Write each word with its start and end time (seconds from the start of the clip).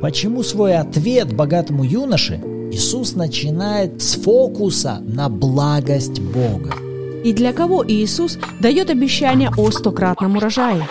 почему 0.00 0.42
свой 0.42 0.76
ответ 0.76 1.34
богатому 1.34 1.84
юноше 1.84 2.40
Иисус 2.72 3.14
начинает 3.14 4.02
с 4.02 4.14
фокуса 4.14 5.00
на 5.02 5.28
благость 5.28 6.20
Бога. 6.20 6.74
И 7.24 7.32
для 7.32 7.52
кого 7.52 7.84
Иисус 7.86 8.38
дает 8.60 8.90
обещание 8.90 9.50
о 9.56 9.70
стократном 9.70 10.36
урожае? 10.36 10.86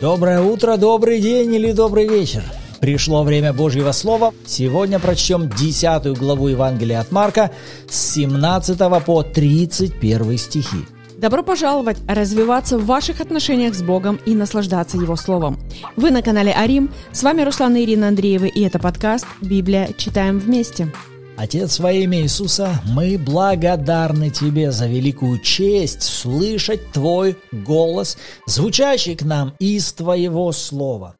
Доброе 0.00 0.40
утро, 0.42 0.76
добрый 0.76 1.20
день 1.20 1.54
или 1.54 1.70
добрый 1.72 2.08
вечер. 2.08 2.42
Пришло 2.80 3.22
время 3.22 3.52
Божьего 3.52 3.92
Слова. 3.92 4.34
Сегодня 4.44 4.98
прочтем 4.98 5.48
10 5.48 6.18
главу 6.18 6.48
Евангелия 6.48 6.98
от 6.98 7.12
Марка 7.12 7.52
с 7.88 8.14
17 8.14 8.76
по 9.06 9.22
31 9.22 10.38
стихи. 10.38 10.78
Добро 11.22 11.44
пожаловать 11.44 11.98
развиваться 12.08 12.76
в 12.76 12.84
ваших 12.84 13.20
отношениях 13.20 13.76
с 13.76 13.82
Богом 13.82 14.18
и 14.26 14.34
наслаждаться 14.34 14.96
Его 14.96 15.14
Словом. 15.14 15.56
Вы 15.94 16.10
на 16.10 16.20
канале 16.20 16.52
Арим, 16.52 16.90
с 17.12 17.22
вами 17.22 17.42
Руслан 17.42 17.76
и 17.76 17.84
Ирина 17.84 18.08
Андреева, 18.08 18.46
и 18.46 18.60
это 18.62 18.80
подкаст 18.80 19.24
«Библия. 19.40 19.90
Читаем 19.96 20.40
вместе». 20.40 20.92
Отец, 21.42 21.80
во 21.80 21.90
имя 21.90 22.20
Иисуса, 22.20 22.80
мы 22.84 23.18
благодарны 23.18 24.30
Тебе 24.30 24.70
за 24.70 24.86
великую 24.86 25.40
честь 25.40 26.04
слышать 26.04 26.92
Твой 26.92 27.36
голос, 27.50 28.16
звучащий 28.46 29.16
к 29.16 29.24
нам 29.24 29.52
из 29.58 29.92
Твоего 29.92 30.52
Слова. 30.52 31.16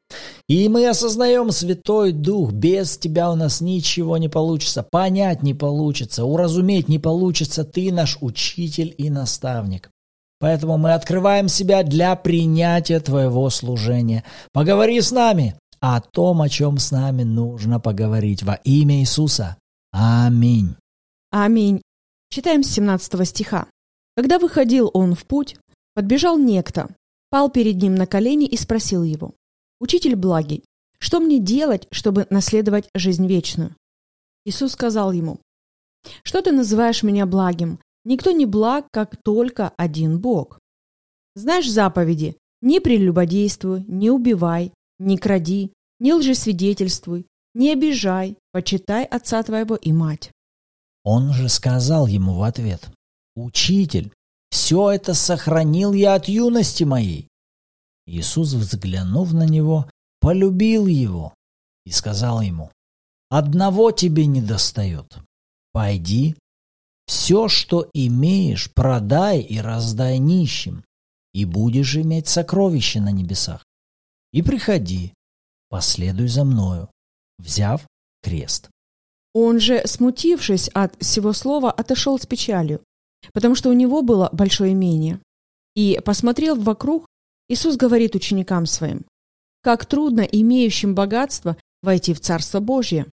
И 0.47 0.69
мы 0.69 0.87
осознаем, 0.87 1.51
Святой 1.51 2.13
Дух, 2.13 2.53
без 2.53 2.97
Тебя 2.97 3.31
у 3.31 3.35
нас 3.35 3.59
ничего 3.59 4.15
не 4.15 4.29
получится, 4.29 4.81
понять 4.89 5.43
не 5.43 5.53
получится, 5.53 6.23
уразуметь 6.23 6.87
не 6.87 6.99
получится. 6.99 7.65
Ты 7.65 7.91
наш 7.91 8.17
учитель 8.21 8.95
и 8.97 9.09
наставник. 9.09 9.91
Поэтому 10.39 10.77
мы 10.77 10.93
открываем 10.93 11.49
себя 11.49 11.83
для 11.83 12.15
принятия 12.15 13.01
Твоего 13.01 13.49
служения. 13.49 14.23
Поговори 14.53 15.01
с 15.01 15.11
нами 15.11 15.55
о 15.81 15.99
том, 15.99 16.41
о 16.41 16.47
чем 16.47 16.77
с 16.77 16.91
нами 16.91 17.23
нужно 17.23 17.81
поговорить 17.81 18.41
во 18.41 18.53
имя 18.63 19.01
Иисуса. 19.01 19.57
Аминь. 19.95 20.75
Аминь. 21.29 21.79
Читаем 22.31 22.63
с 22.63 22.71
17 22.71 23.27
стиха. 23.27 23.67
Когда 24.15 24.39
выходил 24.39 24.89
он 24.91 25.13
в 25.13 25.27
путь, 25.27 25.55
подбежал 25.93 26.39
некто, 26.39 26.95
пал 27.29 27.51
перед 27.51 27.79
ним 27.79 27.93
на 27.93 28.07
колени 28.07 28.47
и 28.47 28.57
спросил 28.57 29.03
его, 29.03 29.35
«Учитель 29.79 30.15
благий, 30.15 30.63
что 30.97 31.19
мне 31.19 31.37
делать, 31.37 31.87
чтобы 31.91 32.25
наследовать 32.31 32.89
жизнь 32.95 33.27
вечную?» 33.27 33.75
Иисус 34.45 34.71
сказал 34.71 35.11
ему, 35.11 35.39
«Что 36.23 36.41
ты 36.41 36.51
называешь 36.51 37.03
меня 37.03 37.27
благим? 37.27 37.79
Никто 38.03 38.31
не 38.31 38.47
благ, 38.47 38.87
как 38.91 39.15
только 39.23 39.73
один 39.77 40.19
Бог. 40.19 40.57
Знаешь 41.35 41.69
заповеди, 41.69 42.35
не 42.61 42.79
прелюбодействуй, 42.79 43.85
не 43.87 44.09
убивай, 44.09 44.73
не 44.97 45.19
кради, 45.19 45.71
не 45.99 46.15
лжесвидетельствуй, 46.15 47.27
не 47.53 47.71
обижай, 47.71 48.37
почитай 48.51 49.05
отца 49.05 49.43
твоего 49.43 49.75
и 49.75 49.91
мать. 49.91 50.31
Он 51.03 51.33
же 51.33 51.49
сказал 51.49 52.07
ему 52.07 52.35
в 52.35 52.43
ответ, 52.43 52.89
«Учитель, 53.35 54.11
все 54.49 54.91
это 54.91 55.13
сохранил 55.13 55.93
я 55.93 56.15
от 56.15 56.27
юности 56.27 56.83
моей». 56.83 57.27
Иисус, 58.05 58.53
взглянув 58.53 59.33
на 59.33 59.45
него, 59.45 59.89
полюбил 60.19 60.87
его 60.87 61.33
и 61.85 61.91
сказал 61.91 62.41
ему, 62.41 62.71
«Одного 63.29 63.91
тебе 63.91 64.25
не 64.25 64.41
достает. 64.41 65.17
Пойди, 65.71 66.35
все, 67.05 67.47
что 67.47 67.89
имеешь, 67.93 68.71
продай 68.71 69.41
и 69.41 69.59
раздай 69.59 70.19
нищим, 70.19 70.83
и 71.33 71.45
будешь 71.45 71.95
иметь 71.95 72.27
сокровища 72.27 73.01
на 73.01 73.11
небесах. 73.11 73.65
И 74.31 74.41
приходи, 74.41 75.13
последуй 75.69 76.27
за 76.27 76.43
мною 76.43 76.89
взяв 77.43 77.85
крест. 78.21 78.69
Он 79.33 79.59
же, 79.59 79.81
смутившись 79.85 80.69
от 80.69 80.95
всего 80.99 81.33
слова, 81.33 81.71
отошел 81.71 82.19
с 82.19 82.25
печалью, 82.25 82.81
потому 83.33 83.55
что 83.55 83.69
у 83.69 83.73
него 83.73 84.01
было 84.01 84.29
большое 84.31 84.73
имение. 84.73 85.19
И, 85.75 85.99
посмотрел 86.05 86.55
вокруг, 86.55 87.07
Иисус 87.49 87.75
говорит 87.75 88.15
ученикам 88.15 88.65
своим, 88.65 89.05
как 89.61 89.85
трудно 89.85 90.21
имеющим 90.21 90.93
богатство 90.93 91.57
войти 91.81 92.13
в 92.13 92.19
Царство 92.19 92.59
Божье. 92.59 93.07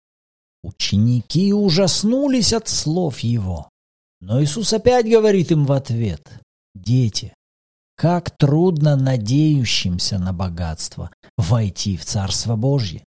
Ученики 0.62 1.54
ужаснулись 1.54 2.52
от 2.52 2.68
слов 2.68 3.20
его. 3.20 3.68
Но 4.20 4.42
Иисус 4.42 4.72
опять 4.74 5.08
говорит 5.08 5.50
им 5.50 5.64
в 5.64 5.72
ответ, 5.72 6.28
«Дети, 6.74 7.32
как 7.96 8.30
трудно 8.30 8.96
надеющимся 8.96 10.18
на 10.18 10.34
богатство 10.34 11.10
войти 11.38 11.96
в 11.96 12.04
Царство 12.04 12.56
Божье. 12.56 13.04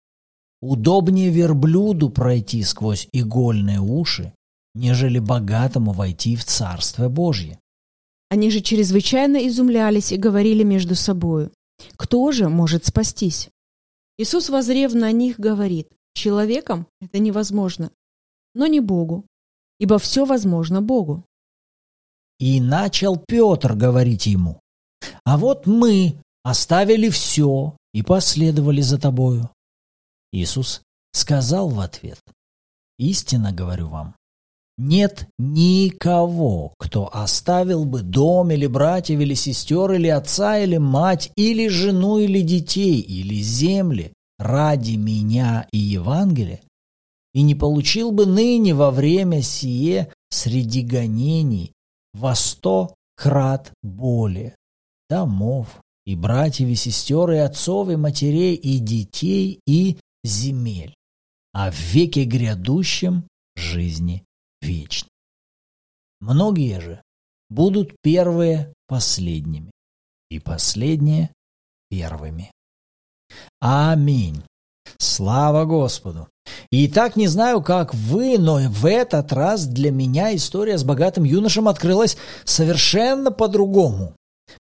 Удобнее 0.61 1.29
верблюду 1.29 2.09
пройти 2.09 2.63
сквозь 2.63 3.07
игольные 3.11 3.79
уши, 3.79 4.33
нежели 4.75 5.19
богатому 5.19 5.91
войти 5.91 6.35
в 6.35 6.45
Царство 6.45 7.09
Божье. 7.09 7.59
Они 8.29 8.51
же 8.51 8.61
чрезвычайно 8.61 9.47
изумлялись 9.47 10.11
и 10.11 10.17
говорили 10.17 10.63
между 10.63 10.95
собою, 10.95 11.51
кто 11.97 12.31
же 12.31 12.47
может 12.47 12.85
спастись? 12.85 13.49
Иисус, 14.17 14.49
возрев 14.49 14.93
на 14.93 15.11
них, 15.11 15.39
говорит, 15.39 15.89
человеком 16.13 16.87
это 17.01 17.19
невозможно, 17.19 17.91
но 18.53 18.67
не 18.67 18.79
Богу, 18.79 19.25
ибо 19.79 19.97
все 19.97 20.25
возможно 20.25 20.81
Богу. 20.81 21.25
И 22.39 22.61
начал 22.61 23.17
Петр 23.27 23.73
говорить 23.73 24.27
ему, 24.27 24.59
а 25.23 25.37
вот 25.37 25.65
мы 25.65 26.15
оставили 26.43 27.09
все 27.09 27.75
и 27.93 28.03
последовали 28.03 28.81
за 28.81 28.99
тобою. 28.99 29.49
Иисус 30.31 30.81
сказал 31.13 31.69
в 31.69 31.79
ответ, 31.79 32.19
«Истинно 32.97 33.51
говорю 33.51 33.89
вам, 33.89 34.15
нет 34.77 35.27
никого, 35.37 36.73
кто 36.79 37.13
оставил 37.13 37.85
бы 37.85 38.01
дом 38.01 38.51
или 38.51 38.65
братьев, 38.65 39.19
или 39.19 39.33
сестер, 39.35 39.91
или 39.91 40.07
отца, 40.07 40.57
или 40.57 40.77
мать, 40.77 41.31
или 41.35 41.67
жену, 41.67 42.17
или 42.17 42.41
детей, 42.41 42.99
или 42.99 43.35
земли 43.35 44.13
ради 44.39 44.95
меня 44.95 45.67
и 45.71 45.77
Евангелия, 45.77 46.61
и 47.33 47.43
не 47.43 47.53
получил 47.53 48.11
бы 48.11 48.25
ныне 48.25 48.73
во 48.73 48.89
время 48.89 49.41
сие 49.41 50.11
среди 50.29 50.81
гонений 50.81 51.73
во 52.13 52.33
сто 52.33 52.95
крат 53.15 53.71
более 53.83 54.55
домов, 55.09 55.81
и 56.05 56.15
братьев, 56.15 56.67
и 56.69 56.75
сестер, 56.75 57.29
и 57.31 57.37
отцов, 57.37 57.89
и 57.89 57.95
матерей, 57.95 58.55
и 58.55 58.79
детей, 58.79 59.59
и 59.67 59.97
земель, 60.23 60.93
а 61.53 61.71
в 61.71 61.75
веке 61.75 62.25
грядущем 62.25 63.27
жизни 63.55 64.23
вечной. 64.61 65.09
Многие 66.19 66.79
же 66.79 67.01
будут 67.49 67.95
первые 68.01 68.73
последними, 68.87 69.71
и 70.29 70.39
последние 70.39 71.31
первыми. 71.89 72.51
Аминь. 73.59 74.43
Слава 74.97 75.65
Господу! 75.65 76.27
И 76.71 76.87
так 76.87 77.15
не 77.15 77.27
знаю, 77.27 77.61
как 77.61 77.93
вы, 77.93 78.37
но 78.37 78.59
в 78.69 78.85
этот 78.85 79.33
раз 79.33 79.65
для 79.65 79.91
меня 79.91 80.35
история 80.35 80.77
с 80.77 80.83
богатым 80.83 81.23
юношем 81.23 81.67
открылась 81.67 82.17
совершенно 82.45 83.31
по-другому. 83.31 84.15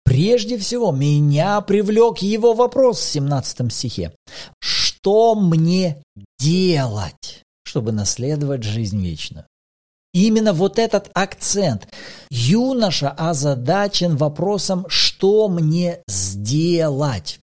Прежде 0.04 0.56
всего, 0.58 0.92
меня 0.92 1.60
привлек 1.60 2.18
его 2.18 2.54
вопрос 2.54 3.00
в 3.00 3.10
17 3.10 3.72
стихе 3.72 4.12
что 5.02 5.34
мне 5.34 6.02
делать, 6.38 7.42
чтобы 7.64 7.92
наследовать 7.92 8.62
жизнь 8.64 9.02
вечную. 9.02 9.46
Именно 10.12 10.52
вот 10.52 10.78
этот 10.78 11.08
акцент. 11.14 11.88
Юноша 12.30 13.10
озадачен 13.10 14.16
вопросом, 14.16 14.84
что 14.88 15.48
мне 15.48 16.02
сделать. 16.08 17.38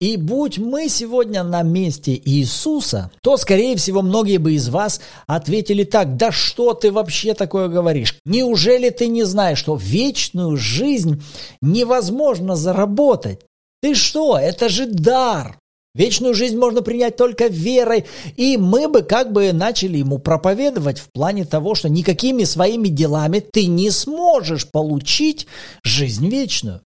И 0.00 0.16
будь 0.16 0.58
мы 0.58 0.88
сегодня 0.88 1.44
на 1.44 1.62
месте 1.62 2.20
Иисуса, 2.22 3.12
то, 3.22 3.36
скорее 3.36 3.76
всего, 3.76 4.02
многие 4.02 4.38
бы 4.38 4.54
из 4.54 4.68
вас 4.68 5.00
ответили 5.28 5.84
так, 5.84 6.16
да 6.16 6.32
что 6.32 6.74
ты 6.74 6.90
вообще 6.90 7.32
такое 7.32 7.68
говоришь? 7.68 8.18
Неужели 8.26 8.90
ты 8.90 9.06
не 9.06 9.22
знаешь, 9.22 9.58
что 9.58 9.76
вечную 9.80 10.56
жизнь 10.56 11.22
невозможно 11.62 12.56
заработать? 12.56 13.46
Ты 13.80 13.94
что, 13.94 14.36
это 14.36 14.68
же 14.68 14.86
дар. 14.86 15.56
Вечную 15.98 16.32
жизнь 16.32 16.56
можно 16.56 16.80
принять 16.80 17.16
только 17.16 17.48
верой. 17.48 18.06
И 18.36 18.56
мы 18.56 18.88
бы 18.88 19.02
как 19.02 19.32
бы 19.32 19.52
начали 19.52 19.98
ему 19.98 20.18
проповедовать 20.18 21.00
в 21.00 21.10
плане 21.10 21.44
того, 21.44 21.74
что 21.74 21.88
никакими 21.88 22.44
своими 22.44 22.86
делами 22.86 23.40
ты 23.40 23.66
не 23.66 23.90
сможешь 23.90 24.70
получить 24.70 25.48
жизнь 25.82 26.28
вечную. 26.28 26.82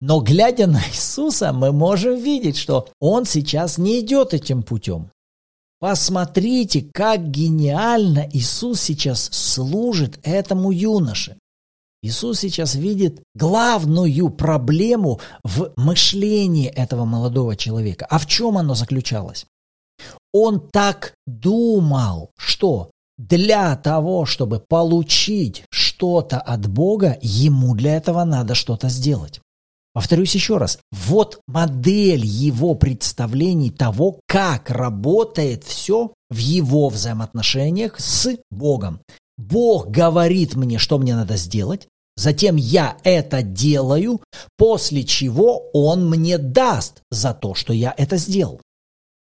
Но 0.00 0.20
глядя 0.20 0.66
на 0.66 0.82
Иисуса, 0.90 1.52
мы 1.52 1.70
можем 1.70 2.16
видеть, 2.16 2.56
что 2.56 2.88
Он 2.98 3.24
сейчас 3.26 3.78
не 3.78 4.00
идет 4.00 4.34
этим 4.34 4.64
путем. 4.64 5.12
Посмотрите, 5.78 6.84
как 6.92 7.30
гениально 7.30 8.28
Иисус 8.32 8.80
сейчас 8.80 9.28
служит 9.32 10.18
этому 10.24 10.72
юноше. 10.72 11.36
Иисус 12.02 12.38
сейчас 12.38 12.76
видит 12.76 13.22
главную 13.34 14.30
проблему 14.30 15.20
в 15.42 15.72
мышлении 15.76 16.68
этого 16.68 17.04
молодого 17.04 17.56
человека. 17.56 18.06
А 18.08 18.18
в 18.18 18.26
чем 18.26 18.56
оно 18.56 18.74
заключалось? 18.74 19.46
Он 20.32 20.60
так 20.60 21.14
думал, 21.26 22.30
что 22.36 22.90
для 23.16 23.74
того, 23.76 24.26
чтобы 24.26 24.60
получить 24.60 25.64
что-то 25.70 26.38
от 26.40 26.68
Бога, 26.68 27.18
ему 27.20 27.74
для 27.74 27.96
этого 27.96 28.22
надо 28.22 28.54
что-то 28.54 28.88
сделать. 28.88 29.40
Повторюсь 29.92 30.36
еще 30.36 30.58
раз, 30.58 30.78
вот 30.92 31.40
модель 31.48 32.24
его 32.24 32.76
представлений 32.76 33.70
того, 33.70 34.20
как 34.26 34.70
работает 34.70 35.64
все 35.64 36.12
в 36.30 36.36
его 36.36 36.88
взаимоотношениях 36.88 37.98
с 37.98 38.36
Богом. 38.52 39.00
Бог 39.38 39.88
говорит 39.88 40.56
мне, 40.56 40.78
что 40.78 40.98
мне 40.98 41.14
надо 41.14 41.36
сделать, 41.36 41.88
затем 42.16 42.56
я 42.56 42.98
это 43.04 43.42
делаю, 43.42 44.20
после 44.58 45.04
чего 45.04 45.70
Он 45.72 46.10
мне 46.10 46.36
даст 46.36 47.00
за 47.10 47.32
то, 47.32 47.54
что 47.54 47.72
я 47.72 47.94
это 47.96 48.18
сделал. 48.18 48.60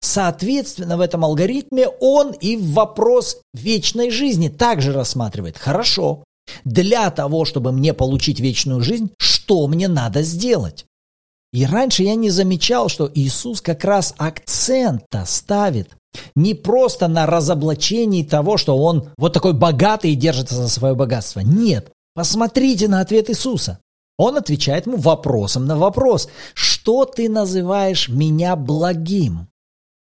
Соответственно, 0.03 0.97
в 0.97 1.01
этом 1.01 1.25
алгоритме 1.25 1.87
он 1.89 2.33
и 2.33 2.57
вопрос 2.57 3.39
вечной 3.55 4.11
жизни 4.11 4.49
также 4.49 4.93
рассматривает. 4.93 5.57
Хорошо, 5.57 6.25
для 6.65 7.09
того, 7.11 7.45
чтобы 7.45 7.73
мне 7.73 7.95
получить 7.95 8.41
вечную 8.41 8.81
жизнь, 8.83 9.11
что 9.19 9.67
мне 9.69 9.87
надо 9.87 10.23
сделать? 10.23 10.87
И 11.53 11.65
раньше 11.65 12.03
я 12.03 12.17
не 12.17 12.31
замечал, 12.31 12.89
что 12.89 13.11
Иисус 13.15 13.61
как 13.61 13.85
раз 13.85 14.15
акцент-то 14.19 15.25
ставит 15.25 15.91
не 16.35 16.55
просто 16.55 17.09
на 17.09 17.27
разоблачении 17.27 18.23
того, 18.23 18.57
что 18.57 18.77
он 18.77 19.11
вот 19.17 19.33
такой 19.33 19.53
богатый 19.53 20.13
и 20.13 20.17
держится 20.17 20.55
за 20.55 20.69
свое 20.69 20.95
богатство. 20.95 21.41
Нет, 21.41 21.91
посмотрите 22.15 22.89
на 22.89 23.01
ответ 23.01 23.31
Иисуса. 23.31 23.79
Он 24.19 24.37
отвечает 24.37 24.87
ему 24.87 24.99
вопросом 24.99 25.67
на 25.67 25.77
вопрос. 25.77 26.29
Что 26.55 27.05
ты 27.05 27.29
называешь 27.29 28.09
меня 28.09 28.57
благим? 28.57 29.49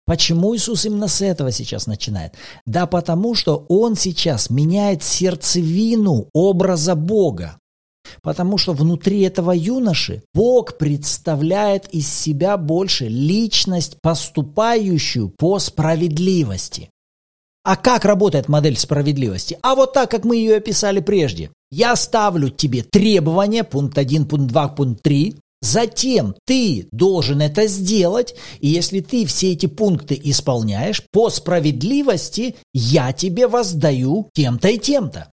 Почему 0.06 0.56
Иисус 0.56 0.86
именно 0.86 1.08
с 1.08 1.22
этого 1.22 1.52
сейчас 1.52 1.88
начинает? 1.88 2.34
Да 2.66 2.86
потому, 2.86 3.34
что 3.34 3.66
Он 3.70 3.96
сейчас 3.96 4.50
меняет 4.50 5.04
сердцевину 5.04 6.28
образа 6.34 6.96
Бога. 6.96 7.58
Потому 8.22 8.58
что 8.58 8.74
внутри 8.74 9.22
этого 9.22 9.52
юноши 9.52 10.24
Бог 10.34 10.78
представляет 10.78 11.88
из 11.94 12.08
себя 12.08 12.58
больше 12.58 13.08
личность, 13.08 13.98
поступающую 14.02 15.30
по 15.30 15.60
справедливости. 15.60 16.90
А 17.64 17.76
как 17.76 18.06
работает 18.06 18.48
модель 18.48 18.78
справедливости? 18.78 19.58
А 19.62 19.76
вот 19.76 19.94
так, 19.94 20.10
как 20.10 20.26
мы 20.26 20.38
ее 20.38 20.58
описали 20.58 21.00
прежде. 21.00 21.52
Я 21.72 21.96
ставлю 21.96 22.50
тебе 22.50 22.84
требования, 22.84 23.64
пункт 23.64 23.98
1, 23.98 24.28
пункт 24.28 24.48
2, 24.48 24.68
пункт 24.70 25.04
3, 25.04 25.36
Затем 25.62 26.36
ты 26.46 26.88
должен 26.92 27.40
это 27.40 27.68
сделать, 27.68 28.34
и 28.60 28.68
если 28.68 29.00
ты 29.00 29.28
все 29.28 29.52
эти 29.52 29.68
пункты 29.68 30.20
исполняешь, 30.24 31.04
по 31.12 31.30
справедливости 31.30 32.56
я 32.74 33.14
тебе 33.14 33.48
воздаю 33.48 34.30
тем-то 34.34 34.70
и 34.70 34.80
тем-то. 34.80 35.31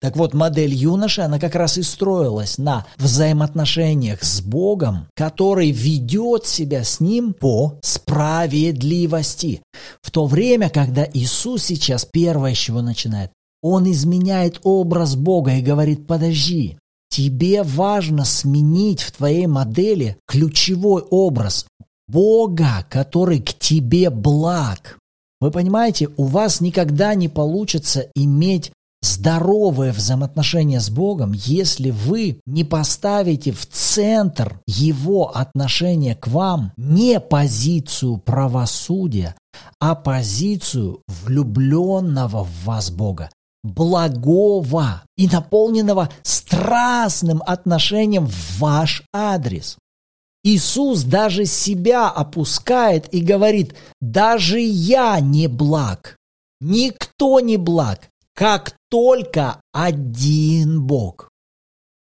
Так 0.00 0.16
вот, 0.16 0.34
модель 0.34 0.74
юноши, 0.74 1.22
она 1.22 1.38
как 1.38 1.54
раз 1.54 1.78
и 1.78 1.82
строилась 1.82 2.58
на 2.58 2.86
взаимоотношениях 2.96 4.22
с 4.22 4.40
Богом, 4.40 5.06
который 5.14 5.70
ведет 5.70 6.46
себя 6.46 6.84
с 6.84 7.00
ним 7.00 7.32
по 7.32 7.78
справедливости. 7.82 9.62
В 10.02 10.10
то 10.10 10.26
время, 10.26 10.70
когда 10.70 11.06
Иисус 11.12 11.64
сейчас 11.64 12.04
первое, 12.04 12.54
с 12.54 12.58
чего 12.58 12.82
начинает, 12.82 13.30
он 13.62 13.90
изменяет 13.90 14.60
образ 14.62 15.16
Бога 15.16 15.54
и 15.54 15.62
говорит, 15.62 16.06
подожди, 16.06 16.78
тебе 17.10 17.62
важно 17.62 18.24
сменить 18.24 19.02
в 19.02 19.12
твоей 19.12 19.46
модели 19.46 20.16
ключевой 20.26 21.02
образ 21.02 21.66
Бога, 22.06 22.86
который 22.88 23.40
к 23.40 23.52
тебе 23.54 24.10
благ. 24.10 24.98
Вы 25.40 25.50
понимаете, 25.50 26.08
у 26.16 26.24
вас 26.24 26.60
никогда 26.60 27.14
не 27.14 27.28
получится 27.28 28.08
иметь 28.14 28.72
здоровое 29.02 29.92
взаимоотношение 29.92 30.80
с 30.80 30.90
Богом, 30.90 31.32
если 31.32 31.90
вы 31.90 32.40
не 32.46 32.64
поставите 32.64 33.52
в 33.52 33.66
центр 33.66 34.60
Его 34.66 35.36
отношения 35.36 36.14
к 36.14 36.28
вам 36.28 36.72
не 36.76 37.20
позицию 37.20 38.18
правосудия, 38.18 39.34
а 39.80 39.94
позицию 39.94 41.02
влюбленного 41.06 42.44
в 42.44 42.64
вас 42.64 42.90
Бога, 42.90 43.30
благого 43.62 45.02
и 45.16 45.28
наполненного 45.28 46.10
страстным 46.22 47.42
отношением 47.44 48.26
в 48.26 48.58
ваш 48.58 49.02
адрес. 49.12 49.76
Иисус 50.44 51.02
даже 51.02 51.44
себя 51.44 52.08
опускает 52.08 53.12
и 53.12 53.20
говорит, 53.20 53.74
даже 54.00 54.60
я 54.60 55.18
не 55.20 55.48
благ, 55.48 56.16
никто 56.60 57.40
не 57.40 57.56
благ, 57.56 58.08
как 58.34 58.77
только 58.88 59.60
один 59.72 60.82
Бог. 60.82 61.28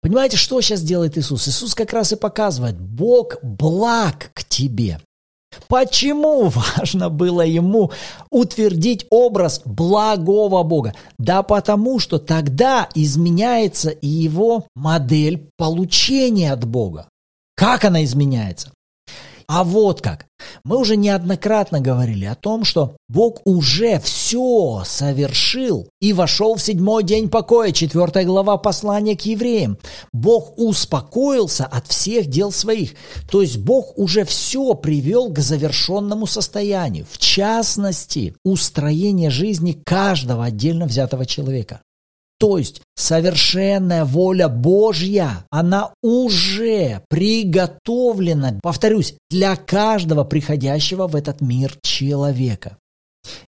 Понимаете, 0.01 0.37
что 0.37 0.61
сейчас 0.61 0.83
делает 0.83 1.17
Иисус? 1.17 1.47
Иисус 1.47 1.75
как 1.75 1.93
раз 1.93 2.13
и 2.13 2.17
показывает, 2.17 2.79
Бог 2.81 3.37
благ 3.43 4.33
к 4.35 4.45
тебе. 4.45 5.01
Почему 5.69 6.49
важно 6.49 7.09
было 7.09 7.43
ему 7.43 7.93
утвердить 8.31 9.07
образ 9.11 9.63
благого 9.65 10.63
Бога? 10.63 10.95
Да 11.19 11.43
потому, 11.43 11.99
что 11.99 12.19
тогда 12.19 12.89
изменяется 12.95 13.91
и 13.91 14.09
его 14.09 14.67
модель 14.75 15.49
получения 15.57 16.53
от 16.53 16.65
Бога. 16.65 17.09
Как 17.55 17.85
она 17.85 18.03
изменяется? 18.03 18.73
А 19.55 19.65
вот 19.65 20.01
как. 20.01 20.25
Мы 20.65 20.79
уже 20.79 20.97
неоднократно 20.97 21.79
говорили 21.83 22.25
о 22.25 22.35
том, 22.35 22.65
что 22.65 22.97
Бог 23.11 23.43
уже 23.45 24.01
все 24.01 24.83
совершил 24.87 25.91
и 26.01 26.15
вошел 26.15 26.55
в 26.55 26.63
седьмой 26.63 27.05
день 27.05 27.29
покоя, 27.29 27.71
четвертая 27.71 28.25
глава 28.25 28.57
послания 28.57 29.15
к 29.15 29.21
евреям. 29.27 29.77
Бог 30.11 30.55
успокоился 30.57 31.67
от 31.67 31.87
всех 31.87 32.29
дел 32.29 32.51
своих. 32.51 32.95
То 33.31 33.43
есть 33.43 33.59
Бог 33.59 33.99
уже 33.99 34.25
все 34.25 34.73
привел 34.73 35.31
к 35.31 35.39
завершенному 35.39 36.27
состоянию. 36.27 37.05
В 37.11 37.19
частности, 37.19 38.35
устроение 38.43 39.29
жизни 39.29 39.73
каждого 39.85 40.47
отдельно 40.47 40.87
взятого 40.87 41.27
человека. 41.27 41.83
То 42.43 42.59
есть 42.59 42.83
совершенная 42.97 44.05
воля 44.05 44.49
Божья, 44.49 45.45
она 45.49 45.93
уже 46.03 47.03
приготовлена, 47.09 48.59
повторюсь, 48.61 49.15
для 49.31 49.55
каждого 49.55 50.25
приходящего 50.25 51.07
в 51.07 51.15
этот 51.15 51.41
мир 51.41 51.79
человека. 51.85 52.79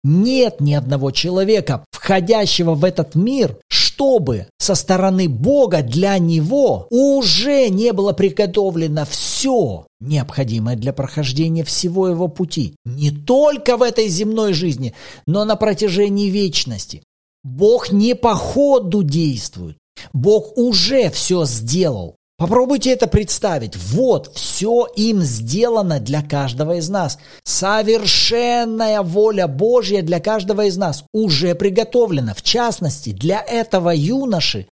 Нет 0.05 0.61
ни 0.61 0.75
одного 0.75 1.11
человека, 1.11 1.85
входящего 1.91 2.75
в 2.75 2.85
этот 2.85 3.17
мир, 3.17 3.59
чтобы 3.69 4.47
со 4.59 4.77
стороны 4.77 5.29
Бога 5.29 5.83
для 5.83 6.17
него 6.19 6.87
уже 6.89 7.71
не 7.71 7.93
было 7.93 8.13
приготовлено 8.13 9.05
все 9.11 9.89
необходимое 9.99 10.77
для 10.77 10.93
прохождения 10.93 11.65
всего 11.65 12.07
его 12.07 12.29
пути. 12.29 12.77
Не 12.85 13.11
только 13.11 13.77
в 13.77 13.83
этой 13.83 14.07
земной 14.07 14.53
жизни, 14.53 14.95
но 15.27 15.45
на 15.45 15.57
протяжении 15.57 16.29
вечности. 16.29 17.03
Бог 17.45 17.93
не 17.93 18.15
по 18.15 18.35
ходу 18.35 19.03
действует. 19.03 19.77
Бог 20.13 20.57
уже 20.57 21.11
все 21.11 21.45
сделал. 21.45 22.17
Попробуйте 22.37 22.91
это 22.91 23.07
представить. 23.07 23.77
Вот, 23.77 24.33
все 24.35 24.89
им 24.97 25.23
сделано 25.23 26.01
для 26.01 26.21
каждого 26.21 26.79
из 26.79 26.89
нас. 26.89 27.19
Совершенная 27.45 29.03
воля 29.03 29.47
Божья 29.47 30.03
для 30.03 30.19
каждого 30.19 30.65
из 30.65 30.77
нас 30.77 31.05
уже 31.13 31.55
приготовлена. 31.55 32.35
В 32.35 32.43
частности, 32.43 33.11
для 33.11 33.41
этого 33.41 33.91
юноши 33.91 34.67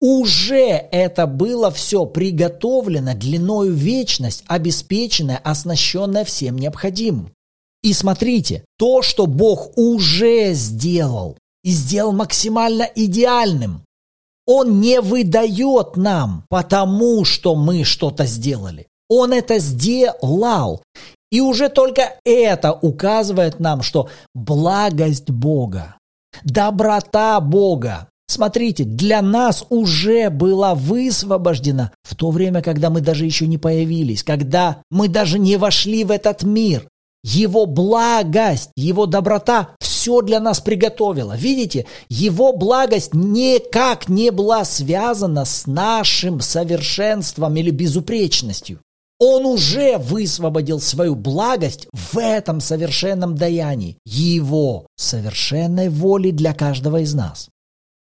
уже 0.00 0.86
это 0.92 1.26
было 1.26 1.72
все 1.72 2.06
приготовлено 2.06 3.14
длиною 3.14 3.72
вечность, 3.72 4.44
обеспеченное, 4.46 5.40
оснащенное 5.42 6.24
всем 6.24 6.56
необходимым. 6.56 7.32
И 7.82 7.92
смотрите, 7.92 8.64
то, 8.78 9.02
что 9.02 9.26
Бог 9.26 9.76
уже 9.76 10.52
сделал, 10.52 11.36
и 11.68 11.70
сделал 11.70 12.12
максимально 12.12 12.84
идеальным. 12.94 13.82
Он 14.46 14.80
не 14.80 15.02
выдает 15.02 15.98
нам, 15.98 16.44
потому 16.48 17.26
что 17.26 17.54
мы 17.54 17.84
что-то 17.84 18.24
сделали. 18.24 18.86
Он 19.10 19.34
это 19.34 19.58
сделал. 19.58 20.82
И 21.30 21.42
уже 21.42 21.68
только 21.68 22.14
это 22.24 22.72
указывает 22.72 23.60
нам, 23.60 23.82
что 23.82 24.08
благость 24.34 25.28
Бога, 25.28 25.96
доброта 26.42 27.38
Бога, 27.40 28.08
смотрите, 28.28 28.84
для 28.84 29.20
нас 29.20 29.66
уже 29.68 30.30
была 30.30 30.74
высвобождена 30.74 31.92
в 32.02 32.16
то 32.16 32.30
время, 32.30 32.62
когда 32.62 32.88
мы 32.88 33.02
даже 33.02 33.26
еще 33.26 33.46
не 33.46 33.58
появились, 33.58 34.22
когда 34.22 34.78
мы 34.90 35.08
даже 35.08 35.38
не 35.38 35.58
вошли 35.58 36.04
в 36.04 36.10
этот 36.10 36.44
мир. 36.44 36.88
Его 37.24 37.66
благость, 37.66 38.70
его 38.74 39.04
доброта, 39.04 39.74
все 39.98 40.22
для 40.22 40.38
нас 40.38 40.60
приготовило. 40.60 41.36
Видите, 41.36 41.84
Его 42.08 42.52
благость 42.52 43.14
никак 43.14 44.08
не 44.08 44.30
была 44.30 44.64
связана 44.64 45.44
с 45.44 45.66
нашим 45.66 46.40
совершенством 46.40 47.56
или 47.56 47.70
безупречностью. 47.70 48.78
Он 49.18 49.44
уже 49.44 49.98
высвободил 49.98 50.80
свою 50.80 51.16
благость 51.16 51.88
в 51.92 52.16
этом 52.16 52.60
совершенном 52.60 53.34
даянии, 53.34 53.98
Его 54.04 54.86
совершенной 54.94 55.88
воли 55.88 56.30
для 56.30 56.54
каждого 56.54 56.98
из 57.00 57.12
нас. 57.12 57.48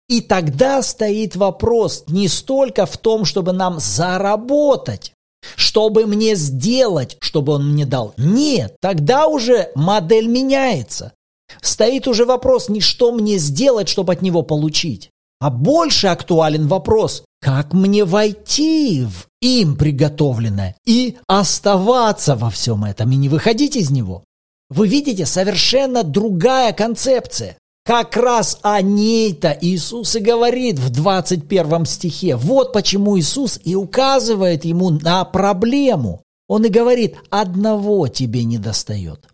И 0.09 0.21
тогда 0.21 0.83
стоит 0.83 1.35
вопрос 1.35 2.05
не 2.07 2.29
столько 2.29 2.87
в 2.87 2.99
том, 2.99 3.25
чтобы 3.25 3.53
нам 3.53 3.81
заработать, 3.81 5.13
чтобы 5.57 6.07
мне 6.07 6.37
сделать, 6.37 7.17
чтобы 7.21 7.55
он 7.55 7.73
мне 7.73 7.85
дал. 7.85 8.15
Нет, 8.17 8.77
тогда 8.81 9.27
уже 9.27 9.73
модель 9.75 10.29
меняется. 10.29 11.15
Стоит 11.61 12.09
уже 12.09 12.25
вопрос 12.25 12.69
не 12.69 12.81
что 12.81 13.13
мне 13.13 13.39
сделать, 13.39 13.89
чтобы 13.89 14.13
от 14.13 14.23
него 14.23 14.43
получить, 14.43 15.11
а 15.41 15.51
больше 15.51 16.09
актуален 16.09 16.69
вопрос, 16.69 17.25
как 17.41 17.73
мне 17.73 18.05
войти 18.05 19.05
в 19.05 19.27
им 19.41 19.77
приготовленное 19.77 20.77
и 20.87 21.17
оставаться 21.27 22.37
во 22.37 22.51
всем 22.51 22.85
этом 22.85 23.11
и 23.13 23.17
не 23.17 23.29
выходить 23.29 23.77
из 23.77 23.91
него. 23.91 24.25
Вы 24.69 24.87
видите, 24.87 25.27
совершенно 25.27 26.05
другая 26.05 26.73
концепция. 26.73 27.57
Как 27.85 28.17
раз 28.17 28.59
о 28.63 28.81
ней-то 28.83 29.57
Иисус 29.61 30.15
и 30.15 30.21
говорит 30.21 30.79
в 30.79 30.91
21 30.91 31.87
стихе. 31.87 32.37
Вот 32.37 32.73
почему 32.73 33.19
Иисус 33.19 33.59
и 33.65 33.75
указывает 33.75 34.65
ему 34.65 34.91
на 34.91 35.25
проблему. 35.25 36.23
Он 36.47 36.65
и 36.65 36.69
говорит, 36.69 37.17
одного 37.31 38.07
тебе 38.09 38.45
не 38.45 38.59
достает. 38.59 39.27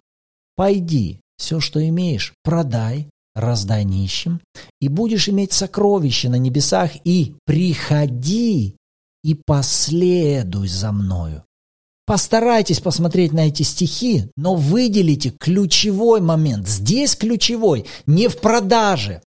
Пойди, 0.54 1.20
все, 1.36 1.60
что 1.60 1.86
имеешь, 1.86 2.34
продай, 2.42 3.08
раздай 3.34 3.84
нищим, 3.84 4.40
и 4.80 4.88
будешь 4.88 5.28
иметь 5.28 5.52
сокровища 5.52 6.28
на 6.28 6.36
небесах, 6.36 6.92
и 7.04 7.34
приходи 7.44 8.76
и 9.22 9.34
последуй 9.34 10.68
за 10.68 10.92
мною. 10.92 11.42
Постарайтесь 12.06 12.78
посмотреть 12.78 13.32
на 13.32 13.48
эти 13.48 13.64
стихи, 13.64 14.30
но 14.36 14.54
выделите 14.54 15.30
ключевой 15.30 16.20
момент. 16.20 16.68
Здесь 16.68 17.16
ключевой 17.16 17.84
не 18.06 18.28
в 18.28 18.38
продаже. 18.38 19.22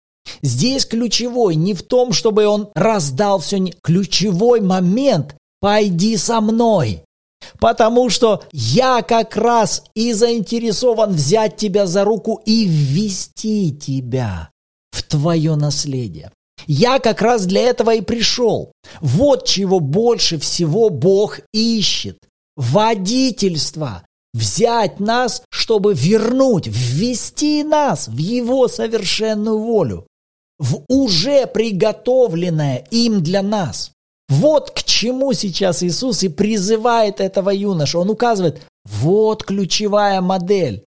Здесь 0.43 0.85
ключевой 0.85 1.55
не 1.55 1.73
в 1.75 1.83
том, 1.83 2.13
чтобы 2.13 2.47
он 2.47 2.71
раздал 2.75 3.39
все. 3.39 3.65
Ключевой 3.83 4.61
момент– 4.61 5.37
пойди 5.61 6.17
со 6.17 6.41
мной. 6.41 7.04
Потому 7.59 8.11
что 8.11 8.43
я 8.53 9.03
как 9.03 9.37
раз 9.37 9.85
и 9.95 10.13
заинтересован 10.13 11.13
взять 11.13 11.57
тебя 11.57 11.87
за 11.87 12.05
руку 12.05 12.41
и 12.45 12.65
ввести 12.67 13.73
тебя 13.73 14.51
в 14.91 15.03
твое 15.03 15.57
наследие. 15.57 16.31
Я 16.67 16.99
как 16.99 17.21
раз 17.21 17.47
для 17.47 17.63
этого 17.63 17.95
и 17.95 18.01
пришел. 18.01 18.73
Вот 19.01 19.47
чего 19.47 19.81
больше 19.81 20.39
всего 20.39 20.89
Бог 20.89 21.41
ищет. 21.53 22.19
Водительство. 22.57 24.07
Взять 24.33 24.99
нас, 24.99 25.43
чтобы 25.51 25.95
вернуть, 25.95 26.67
ввести 26.67 27.63
нас 27.63 28.09
в 28.09 28.17
Его 28.17 28.67
совершенную 28.67 29.59
волю. 29.59 30.07
В 30.59 30.83
уже 30.89 31.47
приготовленное 31.47 32.85
им 32.91 33.23
для 33.23 33.43
нас. 33.43 33.93
Вот 34.35 34.73
к 34.73 34.83
чему 34.83 35.33
сейчас 35.33 35.83
Иисус 35.83 36.25
и 36.25 36.29
призывает 36.29 37.21
этого 37.21 37.51
юноша. 37.51 38.01
Он 38.01 38.11
указывает, 38.11 38.63
вот 38.85 39.45
ключевая 39.45 40.21
модель. 40.21 40.85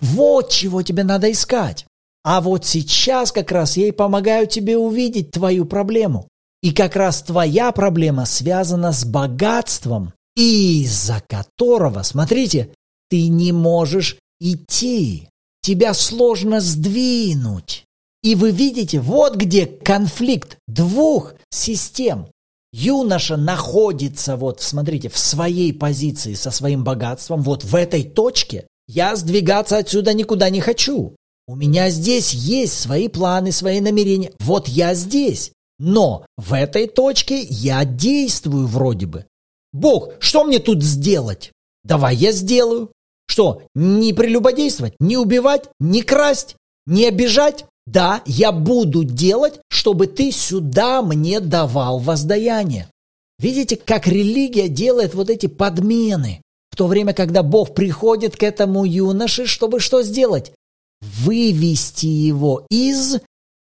Вот 0.00 0.50
чего 0.50 0.82
тебе 0.82 1.04
надо 1.04 1.30
искать. 1.30 1.86
А 2.24 2.40
вот 2.40 2.66
сейчас 2.66 3.30
как 3.30 3.52
раз 3.52 3.76
я 3.76 3.86
и 3.86 3.92
помогаю 3.92 4.48
тебе 4.48 4.76
увидеть 4.76 5.30
твою 5.30 5.64
проблему. 5.64 6.26
И 6.60 6.72
как 6.72 6.96
раз 6.96 7.22
твоя 7.22 7.70
проблема 7.70 8.26
связана 8.26 8.92
с 8.92 9.04
богатством, 9.04 10.12
из-за 10.34 11.22
которого, 11.28 12.02
смотрите, 12.02 12.70
ты 13.08 13.28
не 13.28 13.52
можешь 13.52 14.16
идти. 14.40 15.28
Тебя 15.62 15.94
сложно 15.94 16.60
сдвинуть. 16.60 17.84
И 18.24 18.34
вы 18.34 18.50
видите, 18.50 18.98
вот 18.98 19.36
где 19.36 19.66
конфликт 19.66 20.58
двух 20.66 21.34
систем. 21.50 22.26
Юноша 22.72 23.36
находится, 23.36 24.36
вот, 24.36 24.60
смотрите, 24.60 25.08
в 25.08 25.18
своей 25.18 25.72
позиции 25.72 26.34
со 26.34 26.50
своим 26.50 26.84
богатством, 26.84 27.42
вот 27.42 27.64
в 27.64 27.74
этой 27.74 28.02
точке. 28.04 28.66
Я 28.86 29.16
сдвигаться 29.16 29.78
отсюда 29.78 30.14
никуда 30.14 30.50
не 30.50 30.60
хочу. 30.60 31.16
У 31.46 31.56
меня 31.56 31.88
здесь 31.88 32.32
есть 32.34 32.78
свои 32.78 33.08
планы, 33.08 33.52
свои 33.52 33.80
намерения. 33.80 34.32
Вот 34.38 34.68
я 34.68 34.94
здесь. 34.94 35.52
Но 35.78 36.26
в 36.36 36.52
этой 36.52 36.88
точке 36.88 37.40
я 37.40 37.84
действую 37.84 38.66
вроде 38.66 39.06
бы. 39.06 39.26
Бог, 39.72 40.12
что 40.18 40.44
мне 40.44 40.58
тут 40.58 40.82
сделать? 40.82 41.52
Давай 41.84 42.16
я 42.16 42.32
сделаю. 42.32 42.90
Что, 43.28 43.62
не 43.74 44.12
прелюбодействовать, 44.12 44.94
не 45.00 45.16
убивать, 45.16 45.68
не 45.78 46.02
красть, 46.02 46.56
не 46.86 47.06
обижать? 47.06 47.66
Да, 47.92 48.22
я 48.26 48.52
буду 48.52 49.04
делать, 49.04 49.60
чтобы 49.70 50.06
ты 50.06 50.30
сюда 50.32 51.02
мне 51.02 51.40
давал 51.40 51.98
воздаяние. 51.98 52.90
Видите, 53.38 53.76
как 53.76 54.06
религия 54.06 54.68
делает 54.68 55.14
вот 55.14 55.30
эти 55.30 55.46
подмены? 55.46 56.42
В 56.70 56.76
то 56.76 56.86
время, 56.86 57.14
когда 57.14 57.42
Бог 57.42 57.74
приходит 57.74 58.36
к 58.36 58.42
этому 58.42 58.84
юноше, 58.84 59.46
чтобы 59.46 59.80
что 59.80 60.02
сделать? 60.02 60.52
вывести 61.00 62.06
его 62.06 62.66
из 62.70 63.16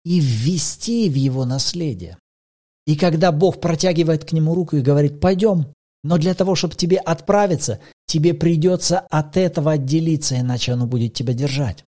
и 0.03 0.19
ввести 0.19 1.09
в 1.09 1.15
его 1.15 1.45
наследие. 1.45 2.17
И 2.85 2.95
когда 2.95 3.31
Бог 3.31 3.59
протягивает 3.59 4.25
к 4.25 4.31
нему 4.31 4.53
руку 4.53 4.77
и 4.77 4.81
говорит, 4.81 5.19
пойдем, 5.19 5.73
но 6.03 6.17
для 6.17 6.35
того, 6.35 6.53
чтобы 6.53 6.75
тебе 6.75 6.97
отправиться, 6.97 7.79
тебе 8.05 8.35
придется 8.35 8.99
от 8.99 9.37
этого 9.37 9.71
отделиться, 9.71 10.39
иначе 10.39 10.73
оно 10.73 10.85
будет 10.85 11.13
тебя 11.13 11.33
держать. 11.33 11.83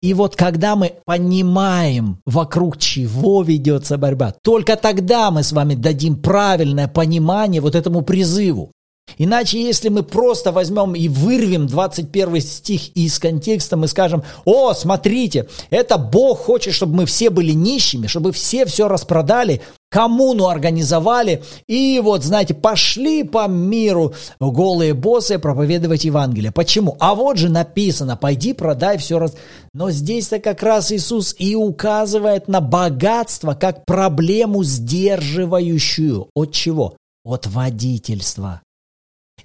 И 0.00 0.14
вот 0.14 0.36
когда 0.36 0.76
мы 0.76 0.94
понимаем, 1.04 2.20
вокруг 2.24 2.78
чего 2.78 3.42
ведется 3.42 3.98
борьба, 3.98 4.32
только 4.42 4.76
тогда 4.76 5.32
мы 5.32 5.42
с 5.42 5.50
вами 5.50 5.74
дадим 5.74 6.16
правильное 6.16 6.86
понимание 6.86 7.60
вот 7.60 7.74
этому 7.74 8.02
призыву. 8.02 8.70
Иначе, 9.16 9.60
если 9.60 9.88
мы 9.88 10.02
просто 10.02 10.52
возьмем 10.52 10.94
и 10.94 11.08
вырвем 11.08 11.66
21 11.66 12.40
стих 12.40 12.88
из 12.94 13.18
контекста, 13.18 13.76
мы 13.76 13.88
скажем, 13.88 14.22
о, 14.44 14.74
смотрите, 14.74 15.48
это 15.70 15.98
Бог 15.98 16.40
хочет, 16.40 16.74
чтобы 16.74 16.94
мы 16.94 17.06
все 17.06 17.30
были 17.30 17.52
нищими, 17.52 18.06
чтобы 18.06 18.32
все 18.32 18.66
все 18.66 18.86
распродали, 18.86 19.62
коммуну 19.90 20.46
организовали, 20.46 21.42
и 21.66 22.00
вот, 22.02 22.24
знаете, 22.24 22.54
пошли 22.54 23.24
по 23.24 23.46
миру 23.48 24.14
голые 24.40 24.94
боссы 24.94 25.38
проповедовать 25.38 26.04
Евангелие. 26.04 26.52
Почему? 26.52 26.96
А 27.00 27.14
вот 27.14 27.38
же 27.38 27.48
написано, 27.48 28.16
пойди 28.16 28.52
продай 28.52 28.98
все 28.98 29.18
раз. 29.18 29.34
Но 29.72 29.90
здесь-то 29.90 30.38
как 30.38 30.62
раз 30.62 30.92
Иисус 30.92 31.34
и 31.38 31.54
указывает 31.54 32.48
на 32.48 32.60
богатство 32.60 33.54
как 33.54 33.84
проблему 33.84 34.64
сдерживающую. 34.64 36.28
От 36.34 36.52
чего? 36.52 36.96
От 37.24 37.46
водительства. 37.46 38.62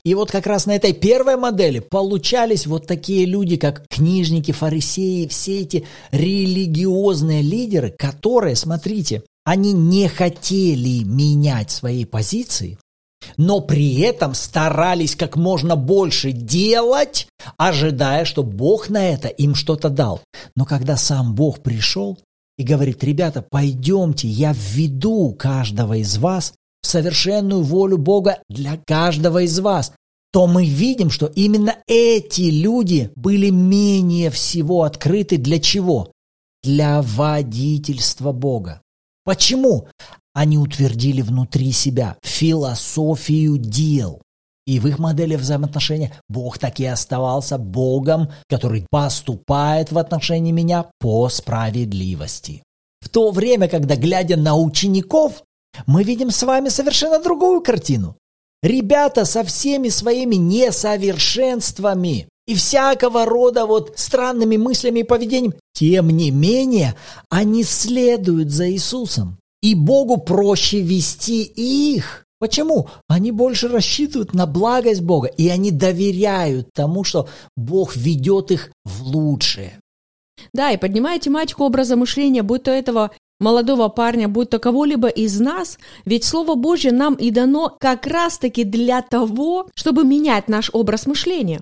И 0.04 0.16
вот 0.16 0.32
как 0.32 0.48
раз 0.48 0.66
на 0.66 0.76
этой 0.76 0.92
первой 0.92 1.38
модели 1.38 1.80
получались 1.80 2.68
вот 2.68 2.88
такие 2.88 3.26
люди, 3.26 3.56
как 3.56 3.88
книжники, 3.88 4.52
фарисеи, 4.52 5.28
все 5.28 5.62
эти 5.62 5.86
религиозные 6.12 7.42
лидеры, 7.42 7.90
которые, 7.90 8.58
смотрите, 8.58 9.24
они 9.44 9.74
не 9.74 10.08
хотели 10.08 11.04
менять 11.04 11.72
свои 11.72 12.06
позиции, 12.06 12.78
но 13.38 13.62
при 13.62 14.00
этом 14.02 14.34
старались 14.34 15.16
как 15.16 15.36
можно 15.36 15.76
больше 15.76 16.32
делать, 16.32 17.28
ожидая, 17.58 18.26
что 18.26 18.44
Бог 18.44 18.90
на 18.90 19.10
это 19.10 19.28
им 19.28 19.56
что-то 19.56 19.90
дал. 19.90 20.22
Но 20.56 20.66
когда 20.66 20.98
сам 20.98 21.34
Бог 21.36 21.62
пришел 21.62 22.20
и 22.58 22.64
говорит, 22.64 23.04
ребята, 23.04 23.46
пойдемте, 23.48 24.28
я 24.28 24.54
введу 24.54 25.36
каждого 25.38 25.96
из 25.96 26.18
вас 26.18 26.54
совершенную 26.84 27.64
волю 27.64 27.98
Бога 27.98 28.40
для 28.50 28.78
каждого 28.86 29.44
из 29.44 29.60
вас, 29.60 29.94
то 30.32 30.48
мы 30.48 30.66
видим, 30.66 31.10
что 31.10 31.28
именно 31.28 31.78
эти 31.88 32.42
люди 32.42 33.12
были 33.16 33.50
менее 33.50 34.30
всего 34.32 34.84
открыты 34.84 35.38
для 35.38 35.60
чего? 35.60 36.12
Для 36.64 37.02
водительства 37.02 38.32
Бога. 38.32 38.82
Почему? 39.24 39.88
Они 40.34 40.58
утвердили 40.58 41.22
внутри 41.22 41.72
себя 41.72 42.18
философию 42.24 43.58
дел. 43.58 44.22
И 44.66 44.80
в 44.80 44.88
их 44.88 44.98
модели 44.98 45.36
взаимоотношения 45.36 46.14
Бог 46.30 46.58
так 46.58 46.80
и 46.80 46.86
оставался 46.86 47.58
Богом, 47.58 48.30
который 48.48 48.88
поступает 48.90 49.92
в 49.92 49.98
отношении 49.98 50.52
меня 50.52 50.90
по 51.00 51.28
справедливости. 51.30 52.64
В 53.02 53.10
то 53.10 53.32
время, 53.32 53.68
когда, 53.68 53.96
глядя 53.98 54.38
на 54.38 54.56
учеников, 54.56 55.44
мы 55.86 56.04
видим 56.04 56.32
с 56.32 56.42
вами 56.44 56.70
совершенно 56.70 57.22
другую 57.22 57.62
картину. 57.62 58.16
Ребята 58.62 59.26
со 59.26 59.44
всеми 59.44 59.90
своими 59.90 60.36
несовершенствами 60.36 62.30
и 62.48 62.56
всякого 62.56 63.26
рода 63.26 63.66
вот 63.66 63.94
странными 63.98 64.56
мыслями 64.56 65.02
и 65.02 65.04
поведением. 65.04 65.54
Тем 65.74 66.10
не 66.10 66.32
менее, 66.32 66.96
они 67.30 67.64
следуют 67.64 68.52
за 68.52 68.72
Иисусом. 68.72 69.38
И 69.62 69.76
Богу 69.76 70.18
проще 70.18 70.82
вести 70.82 71.44
их. 71.44 72.26
Почему? 72.40 72.90
Они 73.08 73.32
больше 73.32 73.70
рассчитывают 73.70 74.34
на 74.34 74.46
благость 74.46 75.02
Бога, 75.02 75.28
и 75.28 75.48
они 75.48 75.72
доверяют 75.72 76.68
тому, 76.74 77.06
что 77.06 77.30
Бог 77.56 77.96
ведет 77.96 78.52
их 78.52 78.72
в 78.84 79.04
лучшее. 79.04 79.80
Да, 80.52 80.72
и 80.72 80.78
поднимая 80.78 81.20
тематику 81.20 81.64
образа 81.64 81.96
мышления, 81.96 82.44
будь 82.44 82.64
то 82.64 82.72
этого 82.72 83.12
молодого 83.40 83.88
парня, 83.88 84.28
будь 84.28 84.50
то 84.50 84.60
кого-либо 84.60 85.08
из 85.08 85.40
нас, 85.40 85.78
ведь 86.06 86.26
Слово 86.26 86.56
Божье 86.56 86.92
нам 86.92 87.16
и 87.16 87.32
дано 87.32 87.76
как 87.80 88.08
раз-таки 88.08 88.64
для 88.64 89.02
того, 89.02 89.70
чтобы 89.74 90.04
менять 90.04 90.50
наш 90.50 90.70
образ 90.74 91.06
мышления. 91.06 91.62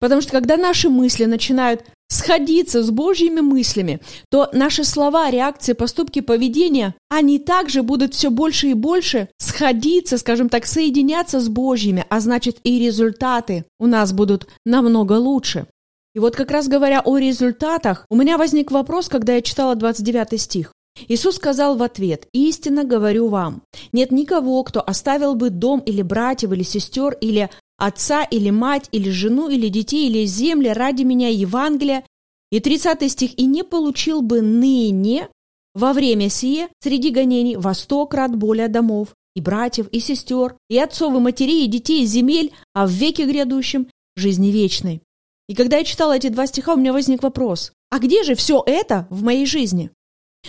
Потому 0.00 0.20
что 0.20 0.32
когда 0.32 0.56
наши 0.56 0.88
мысли 0.88 1.24
начинают 1.24 1.84
сходиться 2.10 2.82
с 2.82 2.90
Божьими 2.90 3.40
мыслями, 3.40 4.00
то 4.28 4.50
наши 4.52 4.84
слова, 4.84 5.30
реакции, 5.30 5.72
поступки, 5.72 6.20
поведение, 6.20 6.94
они 7.08 7.38
также 7.38 7.82
будут 7.82 8.14
все 8.14 8.30
больше 8.30 8.68
и 8.68 8.74
больше 8.74 9.28
сходиться, 9.38 10.18
скажем 10.18 10.48
так, 10.48 10.66
соединяться 10.66 11.40
с 11.40 11.48
Божьими, 11.48 12.04
а 12.10 12.20
значит 12.20 12.58
и 12.64 12.78
результаты 12.78 13.64
у 13.78 13.86
нас 13.86 14.12
будут 14.12 14.48
намного 14.66 15.14
лучше. 15.14 15.66
И 16.14 16.18
вот 16.18 16.34
как 16.34 16.50
раз 16.50 16.66
говоря 16.66 17.00
о 17.04 17.16
результатах, 17.16 18.04
у 18.10 18.16
меня 18.16 18.36
возник 18.36 18.72
вопрос, 18.72 19.08
когда 19.08 19.34
я 19.34 19.42
читала 19.42 19.76
29 19.76 20.40
стих. 20.40 20.72
Иисус 21.08 21.36
сказал 21.36 21.76
в 21.76 21.82
ответ, 21.84 22.26
«Истинно 22.32 22.84
говорю 22.84 23.28
вам, 23.28 23.62
нет 23.92 24.10
никого, 24.10 24.62
кто 24.64 24.82
оставил 24.82 25.36
бы 25.36 25.50
дом 25.50 25.80
или 25.80 26.02
братьев, 26.02 26.52
или 26.52 26.64
сестер, 26.64 27.16
или 27.20 27.48
отца, 27.80 28.22
или 28.22 28.50
мать, 28.50 28.88
или 28.92 29.10
жену, 29.10 29.48
или 29.48 29.68
детей, 29.68 30.08
или 30.08 30.24
земли 30.26 30.68
ради 30.68 31.02
меня 31.02 31.28
Евангелия». 31.28 32.04
И 32.52 32.60
30 32.60 33.10
стих, 33.10 33.38
«И 33.38 33.46
не 33.46 33.64
получил 33.64 34.22
бы 34.22 34.42
ныне 34.42 35.28
во 35.74 35.92
время 35.92 36.28
сие 36.28 36.68
среди 36.80 37.10
гонений 37.10 37.56
во 37.56 37.74
сто 37.74 38.06
крат 38.06 38.36
более 38.36 38.68
домов, 38.68 39.08
и 39.34 39.40
братьев, 39.40 39.88
и 39.88 40.00
сестер, 40.00 40.56
и 40.68 40.78
отцов, 40.78 41.14
и 41.14 41.18
матерей, 41.18 41.64
и 41.64 41.68
детей, 41.68 42.02
и 42.02 42.06
земель, 42.06 42.52
а 42.74 42.86
в 42.86 42.90
веке 42.90 43.26
грядущем 43.26 43.88
жизни 44.16 44.48
вечной». 44.48 45.00
И 45.48 45.54
когда 45.54 45.78
я 45.78 45.84
читала 45.84 46.16
эти 46.16 46.28
два 46.28 46.46
стиха, 46.46 46.74
у 46.74 46.76
меня 46.76 46.92
возник 46.92 47.22
вопрос, 47.22 47.72
а 47.90 47.98
где 47.98 48.22
же 48.22 48.36
все 48.36 48.62
это 48.64 49.08
в 49.10 49.24
моей 49.24 49.46
жизни? 49.46 49.90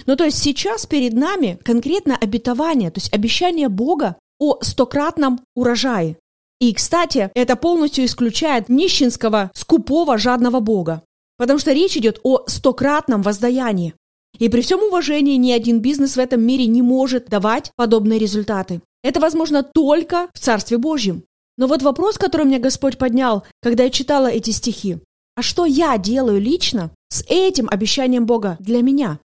Ну, 0.06 0.16
то 0.16 0.26
есть 0.26 0.38
сейчас 0.38 0.86
перед 0.86 1.14
нами 1.14 1.60
конкретно 1.64 2.16
обетование, 2.16 2.92
то 2.92 3.00
есть 3.00 3.14
обещание 3.14 3.68
Бога 3.68 4.18
о 4.40 4.60
стократном 4.62 5.42
урожае. 5.56 6.18
И, 6.62 6.76
кстати, 6.76 7.32
это 7.34 7.56
полностью 7.56 8.06
исключает 8.06 8.70
нищенского, 8.70 9.50
скупого, 9.56 10.20
жадного 10.20 10.60
Бога. 10.60 11.02
Потому 11.38 11.58
что 11.58 11.72
речь 11.72 11.98
идет 11.98 12.20
о 12.22 12.44
стократном 12.46 13.24
воздаянии. 13.24 13.96
И 14.38 14.48
при 14.48 14.62
всем 14.62 14.80
уважении 14.84 15.38
ни 15.38 15.52
один 15.52 15.80
бизнес 15.80 16.16
в 16.16 16.20
этом 16.20 16.42
мире 16.44 16.68
не 16.68 16.84
может 16.84 17.26
давать 17.26 17.72
подобные 17.76 18.20
результаты. 18.20 18.82
Это 19.04 19.20
возможно 19.20 19.64
только 19.64 20.30
в 20.36 20.40
Царстве 20.40 20.78
Божьем. 20.78 21.24
Но 21.58 21.66
вот 21.66 21.82
вопрос, 21.82 22.20
который 22.20 22.46
мне 22.46 22.60
Господь 22.60 23.00
поднял, 23.00 23.44
когда 23.60 23.86
я 23.86 23.90
читала 23.90 24.28
эти 24.28 24.52
стихи. 24.52 25.00
А 25.36 25.42
что 25.42 25.66
я 25.66 25.98
делаю 25.98 26.40
лично 26.40 26.92
с 27.10 27.26
этим 27.28 27.70
обещанием 27.72 28.28
Бога 28.28 28.58
для 28.60 28.84
меня? 28.84 29.18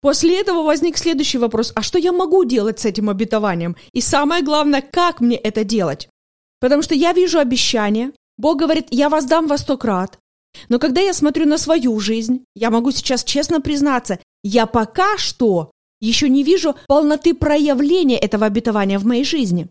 После 0.00 0.40
этого 0.40 0.64
возник 0.64 0.98
следующий 0.98 1.38
вопрос. 1.38 1.70
А 1.76 1.82
что 1.82 1.98
я 1.98 2.10
могу 2.10 2.42
делать 2.42 2.80
с 2.80 2.84
этим 2.84 3.10
обетованием? 3.10 3.76
И 3.92 4.00
самое 4.00 4.42
главное, 4.42 4.82
как 4.82 5.20
мне 5.20 5.36
это 5.36 5.62
делать? 5.62 6.08
Потому 6.60 6.82
что 6.82 6.94
я 6.94 7.12
вижу 7.12 7.38
обещание. 7.38 8.12
Бог 8.38 8.58
говорит, 8.58 8.86
я 8.90 9.08
вас 9.08 9.24
дам 9.24 9.46
во 9.46 9.58
сто 9.58 9.76
крат. 9.76 10.18
Но 10.68 10.78
когда 10.78 11.00
я 11.00 11.12
смотрю 11.12 11.46
на 11.46 11.58
свою 11.58 11.98
жизнь, 12.00 12.44
я 12.54 12.70
могу 12.70 12.90
сейчас 12.90 13.24
честно 13.24 13.60
признаться, 13.60 14.18
я 14.42 14.66
пока 14.66 15.16
что 15.16 15.70
еще 16.00 16.28
не 16.28 16.42
вижу 16.42 16.74
полноты 16.86 17.34
проявления 17.34 18.18
этого 18.18 18.46
обетования 18.46 18.98
в 18.98 19.04
моей 19.04 19.24
жизни. 19.24 19.68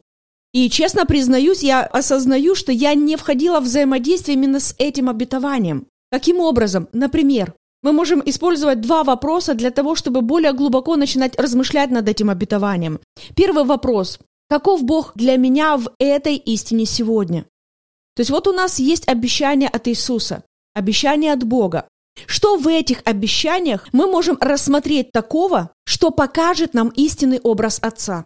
И 0.53 0.69
честно 0.69 1.05
признаюсь, 1.05 1.61
я 1.61 1.83
осознаю, 1.83 2.55
что 2.55 2.71
я 2.71 2.93
не 2.95 3.17
входила 3.17 3.59
в 3.59 3.65
взаимодействие 3.65 4.35
именно 4.35 4.59
с 4.59 4.73
этим 4.77 5.09
обетованием. 5.09 5.85
Каким 6.11 6.39
образом? 6.39 6.87
Например, 6.91 7.53
мы 7.83 7.93
можем 7.93 8.21
использовать 8.25 8.81
два 8.81 9.03
вопроса 9.03 9.53
для 9.53 9.71
того, 9.71 9.95
чтобы 9.95 10.21
более 10.21 10.53
глубоко 10.53 10.95
начинать 10.95 11.39
размышлять 11.39 11.91
над 11.91 12.09
этим 12.09 12.29
обетованием. 12.29 12.99
Первый 13.35 13.63
вопрос. 13.63 14.19
Каков 14.49 14.83
Бог 14.83 15.11
для 15.13 15.37
меня 15.37 15.77
в 15.77 15.91
этой 15.99 16.35
истине 16.35 16.85
сегодня? 16.85 17.43
То 18.15 18.21
есть 18.21 18.31
вот 18.31 18.47
у 18.47 18.51
нас 18.51 18.79
есть 18.79 19.07
обещание 19.07 19.69
от 19.69 19.87
Иисуса, 19.87 20.43
обещание 20.73 21.33
от 21.33 21.43
Бога. 21.43 21.87
Что 22.25 22.57
в 22.57 22.67
этих 22.67 23.03
обещаниях 23.05 23.87
мы 23.93 24.07
можем 24.07 24.37
рассмотреть 24.41 25.11
такого, 25.11 25.71
что 25.85 26.09
покажет 26.09 26.73
нам 26.73 26.89
истинный 26.89 27.39
образ 27.39 27.77
Отца? 27.81 28.25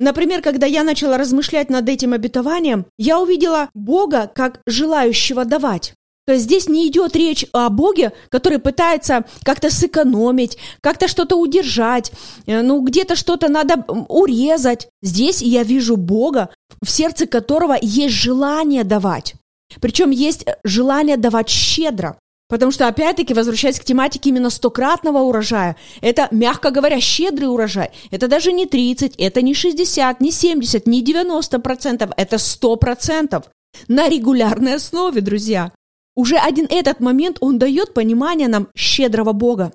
Например, 0.00 0.42
когда 0.42 0.66
я 0.66 0.82
начала 0.82 1.16
размышлять 1.16 1.70
над 1.70 1.88
этим 1.88 2.14
обетованием, 2.14 2.86
я 2.98 3.20
увидела 3.20 3.70
Бога 3.72 4.30
как 4.34 4.60
желающего 4.66 5.44
давать. 5.44 5.94
То 6.26 6.34
есть 6.34 6.44
здесь 6.44 6.68
не 6.68 6.86
идет 6.88 7.16
речь 7.16 7.46
о 7.52 7.68
Боге, 7.70 8.12
который 8.28 8.58
пытается 8.58 9.24
как-то 9.42 9.70
сэкономить, 9.70 10.58
как-то 10.80 11.08
что-то 11.08 11.36
удержать, 11.36 12.12
э, 12.46 12.62
ну 12.62 12.80
где-то 12.82 13.16
что-то 13.16 13.48
надо 13.48 13.84
урезать. 14.08 14.88
Здесь 15.02 15.42
я 15.42 15.62
вижу 15.62 15.96
Бога, 15.96 16.50
в 16.82 16.90
сердце 16.90 17.26
которого 17.26 17.76
есть 17.80 18.14
желание 18.14 18.84
давать. 18.84 19.34
Причем 19.80 20.10
есть 20.10 20.46
желание 20.64 21.16
давать 21.16 21.48
щедро. 21.48 22.16
Потому 22.50 22.72
что, 22.72 22.88
опять-таки, 22.88 23.32
возвращаясь 23.32 23.78
к 23.78 23.84
тематике 23.84 24.30
именно 24.30 24.50
стократного 24.50 25.18
урожая, 25.18 25.76
это, 26.00 26.26
мягко 26.32 26.72
говоря, 26.72 27.00
щедрый 27.00 27.48
урожай. 27.48 27.90
Это 28.10 28.26
даже 28.26 28.52
не 28.52 28.66
30, 28.66 29.14
это 29.16 29.40
не 29.40 29.54
60, 29.54 30.20
не 30.20 30.32
70, 30.32 30.86
не 30.88 31.00
90 31.00 31.60
процентов, 31.60 32.10
это 32.16 32.38
100 32.38 32.76
процентов. 32.76 33.44
На 33.86 34.08
регулярной 34.08 34.74
основе, 34.74 35.20
друзья. 35.20 35.70
Уже 36.20 36.36
один 36.36 36.66
этот 36.68 37.00
момент, 37.00 37.38
он 37.40 37.58
дает 37.58 37.94
понимание 37.94 38.46
нам 38.46 38.68
щедрого 38.76 39.32
Бога. 39.32 39.72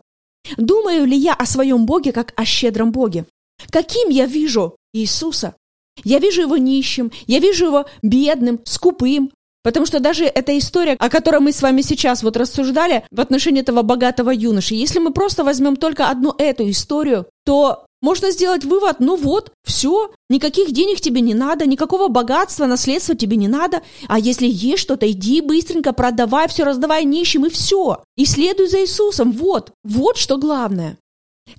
Думаю 0.57 1.05
ли 1.05 1.17
я 1.17 1.33
о 1.33 1.47
своем 1.47 1.87
Боге, 1.87 2.11
как 2.11 2.33
о 2.35 2.45
щедром 2.45 2.91
Боге? 2.91 3.25
Каким 3.71 4.09
я 4.09 4.27
вижу 4.27 4.75
Иисуса? 4.93 5.55
Я 6.03 6.19
вижу 6.19 6.41
его 6.41 6.57
нищим, 6.57 7.11
я 7.25 7.39
вижу 7.39 7.65
его 7.65 7.85
бедным, 8.03 8.59
скупым, 8.63 9.31
Потому 9.63 9.87
что 9.87 9.99
даже 9.99 10.25
эта 10.25 10.55
история, 10.59 10.95
о 10.99 11.09
которой 11.09 11.39
мы 11.39 11.51
с 11.51 11.63
вами 11.63 11.81
сейчас 11.81 12.21
вот 12.21 12.37
рассуждали 12.37 13.03
в 13.09 13.19
отношении 13.19 13.63
этого 13.63 13.81
богатого 13.81 14.29
юноши, 14.29 14.75
если 14.75 14.99
мы 14.99 15.11
просто 15.11 15.43
возьмем 15.43 15.75
только 15.75 16.07
одну 16.07 16.35
эту 16.37 16.69
историю, 16.69 17.25
то 17.45 17.87
можно 17.99 18.29
сделать 18.29 18.63
вывод, 18.63 18.99
ну 18.99 19.15
вот, 19.15 19.51
все, 19.63 20.11
никаких 20.29 20.71
денег 20.71 21.01
тебе 21.01 21.21
не 21.21 21.33
надо, 21.33 21.65
никакого 21.65 22.07
богатства, 22.07 22.65
наследства 22.65 23.15
тебе 23.15 23.37
не 23.37 23.47
надо, 23.47 23.81
а 24.07 24.19
если 24.19 24.47
есть 24.47 24.81
что-то, 24.81 25.09
иди 25.09 25.41
быстренько 25.41 25.93
продавай 25.93 26.47
все, 26.47 26.63
раздавай 26.63 27.05
нищим 27.05 27.45
и 27.45 27.49
все. 27.49 28.03
И 28.15 28.25
следуй 28.25 28.67
за 28.67 28.81
Иисусом, 28.81 29.31
вот, 29.31 29.71
вот 29.83 30.17
что 30.17 30.37
главное. 30.37 30.97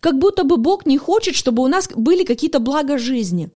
Как 0.01 0.19
будто 0.19 0.45
бы 0.45 0.57
Бог 0.57 0.87
не 0.87 0.99
хочет, 0.99 1.37
чтобы 1.37 1.63
у 1.63 1.69
нас 1.69 1.89
были 1.95 2.25
какие-то 2.25 2.59
блага 2.59 2.99
жизни. 2.99 3.51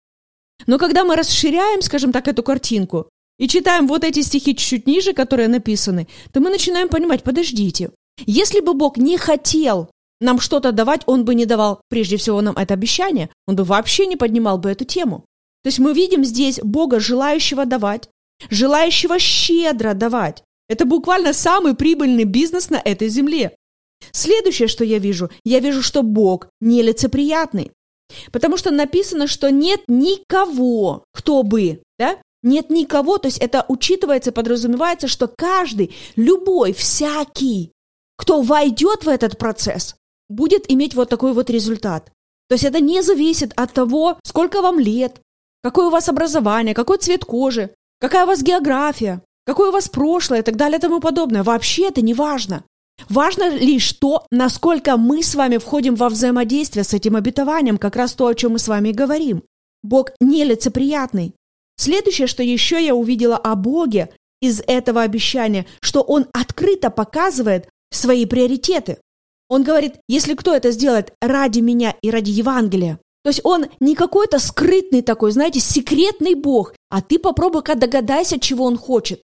Но 0.66 0.79
когда 0.79 1.05
мы 1.05 1.16
расширяем, 1.16 1.83
скажем 1.83 2.12
так, 2.12 2.29
эту 2.29 2.42
картинку, 2.42 3.09
и 3.38 3.49
читаем 3.49 3.87
вот 3.87 4.05
эти 4.05 4.20
стихи 4.20 4.55
чуть-чуть 4.55 4.87
ниже, 4.87 5.14
которые 5.14 5.49
написаны, 5.49 6.07
то 6.33 6.40
мы 6.40 6.51
начинаем 6.51 6.88
понимать, 6.88 7.23
подождите, 7.23 7.90
если 8.27 8.61
бы 8.61 8.75
Бог 8.75 8.99
не 8.99 9.16
хотел 9.16 9.90
нам 10.21 10.41
что-то 10.41 10.73
давать, 10.73 11.03
Он 11.07 11.25
бы 11.25 11.35
не 11.35 11.47
давал 11.47 11.81
прежде 11.89 12.17
всего 12.17 12.41
нам 12.41 12.57
это 12.57 12.75
обещание, 12.75 13.31
Он 13.47 13.57
бы 13.57 13.65
вообще 13.65 14.07
не 14.07 14.17
поднимал 14.17 14.59
бы 14.59 14.71
эту 14.71 14.85
тему. 14.85 15.25
То 15.63 15.69
есть 15.69 15.79
мы 15.79 15.93
видим 15.93 16.25
здесь 16.25 16.61
Бога, 16.63 17.01
желающего 17.01 17.67
давать, 17.67 18.09
желающего 18.49 19.19
щедро 19.19 19.95
давать. 19.95 20.43
Это 20.69 20.85
буквально 20.85 21.33
самый 21.33 21.75
прибыльный 21.75 22.25
бизнес 22.25 22.71
на 22.71 22.77
этой 22.77 23.09
земле. 23.09 23.55
Следующее, 24.13 24.69
что 24.69 24.85
я 24.85 24.99
вижу, 24.99 25.31
я 25.45 25.61
вижу, 25.61 25.83
что 25.83 26.03
Бог 26.03 26.49
нелицеприятный. 26.61 27.73
Потому 28.33 28.57
что 28.57 28.71
написано, 28.71 29.27
что 29.27 29.51
нет 29.51 29.83
никого, 29.89 31.05
кто 31.13 31.43
бы 31.43 31.83
да, 31.99 32.17
нет 32.43 32.71
никого, 32.71 33.19
то 33.19 33.29
есть 33.29 33.39
это 33.39 33.65
учитывается, 33.69 34.33
подразумевается, 34.33 35.07
что 35.07 35.29
каждый, 35.29 35.95
любой, 36.17 36.73
всякий, 36.73 37.73
кто 38.17 38.41
войдет 38.41 39.05
в 39.05 39.09
этот 39.09 39.37
процесс, 39.39 39.97
будет 40.31 40.71
иметь 40.73 40.95
вот 40.95 41.11
такой 41.11 41.35
вот 41.35 41.51
результат. 41.51 42.11
То 42.49 42.55
есть 42.55 42.64
это 42.64 42.81
не 42.81 43.03
зависит 43.03 43.53
от 43.57 43.75
того, 43.75 44.19
сколько 44.25 44.62
вам 44.62 44.79
лет, 44.79 45.21
какое 45.62 45.88
у 45.88 45.90
вас 45.90 46.09
образование, 46.09 46.75
какой 46.75 46.97
цвет 46.97 47.25
кожи, 47.25 47.71
какая 48.01 48.25
у 48.25 48.27
вас 48.27 48.43
география, 48.43 49.23
какое 49.45 49.69
у 49.69 49.73
вас 49.73 49.88
прошлое 49.88 50.40
и 50.40 50.43
так 50.43 50.57
далее 50.57 50.79
и 50.79 50.81
тому 50.81 51.01
подобное. 51.01 51.43
Вообще 51.43 51.88
это 51.88 52.01
не 52.01 52.14
важно. 52.14 52.64
Важно 53.09 53.51
лишь 53.51 53.93
то, 53.93 54.25
насколько 54.31 54.97
мы 54.97 55.23
с 55.23 55.35
вами 55.35 55.59
входим 55.59 55.95
во 55.95 56.09
взаимодействие 56.09 56.85
с 56.85 56.95
этим 56.95 57.16
обетованием, 57.16 57.77
как 57.77 57.97
раз 57.97 58.14
то, 58.14 58.27
о 58.27 58.35
чем 58.35 58.53
мы 58.53 58.59
с 58.59 58.69
вами 58.69 58.90
и 58.90 58.95
говорим. 58.95 59.43
Бог 59.83 60.12
нелицеприятный. 60.21 61.35
Следующее, 61.77 62.27
что 62.27 62.43
еще 62.43 62.85
я 62.85 62.95
увидела 62.95 63.37
о 63.37 63.55
Боге, 63.55 64.11
из 64.40 64.62
этого 64.66 65.03
обещания, 65.03 65.66
что 65.81 66.03
он 66.03 66.27
открыто 66.33 66.90
показывает 66.90 67.69
свои 67.90 68.27
приоритеты. 68.27 68.99
Он 69.51 69.63
говорит, 69.65 69.97
если 70.09 70.35
кто 70.35 70.55
это 70.55 70.71
сделает 70.71 71.13
ради 71.21 71.59
меня 71.61 71.95
и 72.01 72.11
ради 72.11 72.31
Евангелия, 72.31 72.99
то 73.23 73.29
есть 73.29 73.41
он 73.45 73.67
не 73.81 73.95
какой-то 73.95 74.39
скрытный 74.39 75.03
такой, 75.03 75.33
знаете, 75.33 75.61
секретный 75.61 76.35
Бог, 76.35 76.75
а 76.89 77.03
ты 77.03 77.19
попробуй-ка 77.19 77.75
догадайся, 77.75 78.41
чего 78.41 78.65
он 78.65 78.79
хочет. 78.79 79.21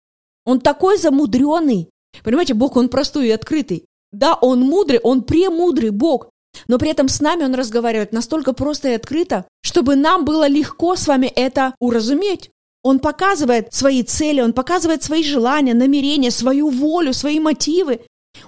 Он 0.45 0.59
такой 0.59 0.97
замудренный. 0.97 1.89
Понимаете, 2.23 2.53
Бог, 2.55 2.75
он 2.77 2.89
простой 2.89 3.27
и 3.27 3.31
открытый. 3.31 3.85
Да, 4.11 4.33
он 4.33 4.61
мудрый, 4.61 4.99
он 4.99 5.23
премудрый 5.23 5.89
Бог, 5.89 6.29
но 6.67 6.77
при 6.77 6.89
этом 6.89 7.09
с 7.09 7.19
нами 7.19 7.43
он 7.43 7.53
разговаривает 7.53 8.13
настолько 8.13 8.53
просто 8.53 8.89
и 8.89 8.93
открыто, 8.93 9.45
чтобы 9.61 9.95
нам 9.95 10.23
было 10.25 10.47
легко 10.47 10.95
с 10.95 11.07
вами 11.07 11.27
это 11.27 11.75
уразуметь. 11.79 12.49
Он 12.83 12.99
показывает 12.99 13.73
свои 13.73 14.03
цели, 14.03 14.41
он 14.41 14.53
показывает 14.53 15.03
свои 15.03 15.23
желания, 15.23 15.73
намерения, 15.73 16.31
свою 16.31 16.69
волю, 16.69 17.13
свои 17.13 17.39
мотивы. 17.39 18.01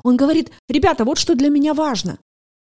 Он 0.03 0.17
говорит, 0.17 0.51
ребята, 0.69 1.05
вот 1.05 1.17
что 1.17 1.35
для 1.35 1.49
меня 1.49 1.73
важно. 1.73 2.17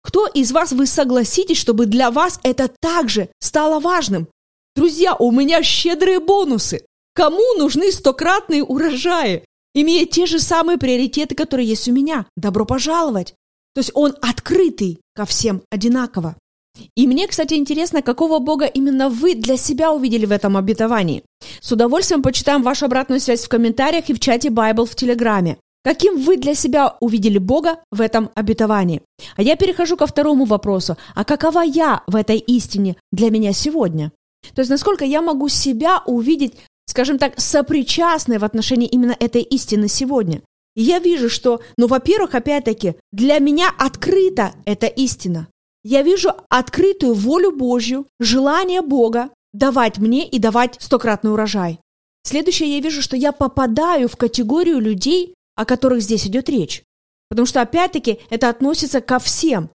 Кто 0.01 0.27
из 0.27 0.51
вас 0.51 0.71
вы 0.71 0.85
согласитесь, 0.85 1.57
чтобы 1.57 1.85
для 1.85 2.11
вас 2.11 2.39
это 2.43 2.71
также 2.79 3.29
стало 3.39 3.79
важным? 3.79 4.27
Друзья, 4.75 5.15
у 5.15 5.31
меня 5.31 5.61
щедрые 5.61 6.19
бонусы. 6.19 6.85
Кому 7.13 7.55
нужны 7.57 7.91
стократные 7.91 8.63
урожаи? 8.63 9.43
имея 9.73 10.05
те 10.05 10.25
же 10.25 10.39
самые 10.39 10.77
приоритеты, 10.77 11.35
которые 11.35 11.67
есть 11.67 11.87
у 11.87 11.93
меня. 11.93 12.25
Добро 12.35 12.65
пожаловать! 12.65 13.35
То 13.75 13.79
есть 13.79 13.91
он 13.93 14.15
открытый 14.21 14.99
ко 15.13 15.25
всем 15.25 15.61
одинаково. 15.69 16.35
И 16.95 17.07
мне, 17.07 17.27
кстати, 17.27 17.55
интересно, 17.55 18.01
какого 18.01 18.39
Бога 18.39 18.65
именно 18.65 19.09
вы 19.09 19.35
для 19.35 19.57
себя 19.57 19.91
увидели 19.91 20.25
в 20.25 20.31
этом 20.31 20.57
обетовании. 20.57 21.23
С 21.61 21.71
удовольствием 21.71 22.21
почитаем 22.21 22.63
вашу 22.63 22.85
обратную 22.85 23.19
связь 23.19 23.43
в 23.43 23.49
комментариях 23.49 24.09
и 24.09 24.13
в 24.13 24.19
чате 24.19 24.49
Bible 24.49 24.85
в 24.85 24.95
Телеграме. 24.95 25.57
Каким 25.83 26.21
вы 26.21 26.37
для 26.37 26.55
себя 26.55 26.97
увидели 26.99 27.37
Бога 27.37 27.79
в 27.91 28.01
этом 28.01 28.29
обетовании? 28.35 29.01
А 29.35 29.41
я 29.41 29.55
перехожу 29.55 29.95
ко 29.97 30.07
второму 30.07 30.45
вопросу. 30.45 30.97
А 31.15 31.23
какова 31.23 31.61
я 31.61 32.03
в 32.07 32.15
этой 32.15 32.37
истине 32.37 32.97
для 33.11 33.29
меня 33.29 33.53
сегодня? 33.53 34.11
То 34.55 34.61
есть 34.61 34.69
насколько 34.69 35.05
я 35.05 35.21
могу 35.21 35.47
себя 35.47 36.01
увидеть 36.05 36.55
скажем 36.89 37.19
так, 37.19 37.39
сопричастны 37.39 38.39
в 38.39 38.43
отношении 38.43 38.87
именно 38.87 39.15
этой 39.17 39.43
истины 39.43 39.87
сегодня. 39.87 40.41
И 40.75 40.81
я 40.81 40.99
вижу, 40.99 41.29
что, 41.29 41.61
ну, 41.77 41.87
во-первых, 41.87 42.33
опять-таки, 42.33 42.95
для 43.11 43.39
меня 43.39 43.71
открыта 43.77 44.53
эта 44.65 44.87
истина. 44.87 45.47
Я 45.83 46.01
вижу 46.01 46.31
открытую 46.49 47.13
волю 47.13 47.51
Божью, 47.51 48.07
желание 48.19 48.81
Бога 48.81 49.29
давать 49.53 49.99
мне 49.99 50.27
и 50.27 50.39
давать 50.39 50.77
стократный 50.79 51.31
урожай. 51.31 51.79
Следующее, 52.23 52.75
я 52.75 52.81
вижу, 52.81 53.01
что 53.01 53.15
я 53.15 53.31
попадаю 53.31 54.09
в 54.09 54.17
категорию 54.17 54.79
людей, 54.79 55.35
о 55.59 55.65
которых 55.65 56.01
здесь 56.01 56.25
идет 56.25 56.47
речь. 56.47 56.83
Потому 57.29 57.45
что, 57.45 57.59
опять-таки, 57.59 58.19
это 58.29 58.47
относится 58.47 59.01
ко 59.01 59.19
всем. 59.19 59.69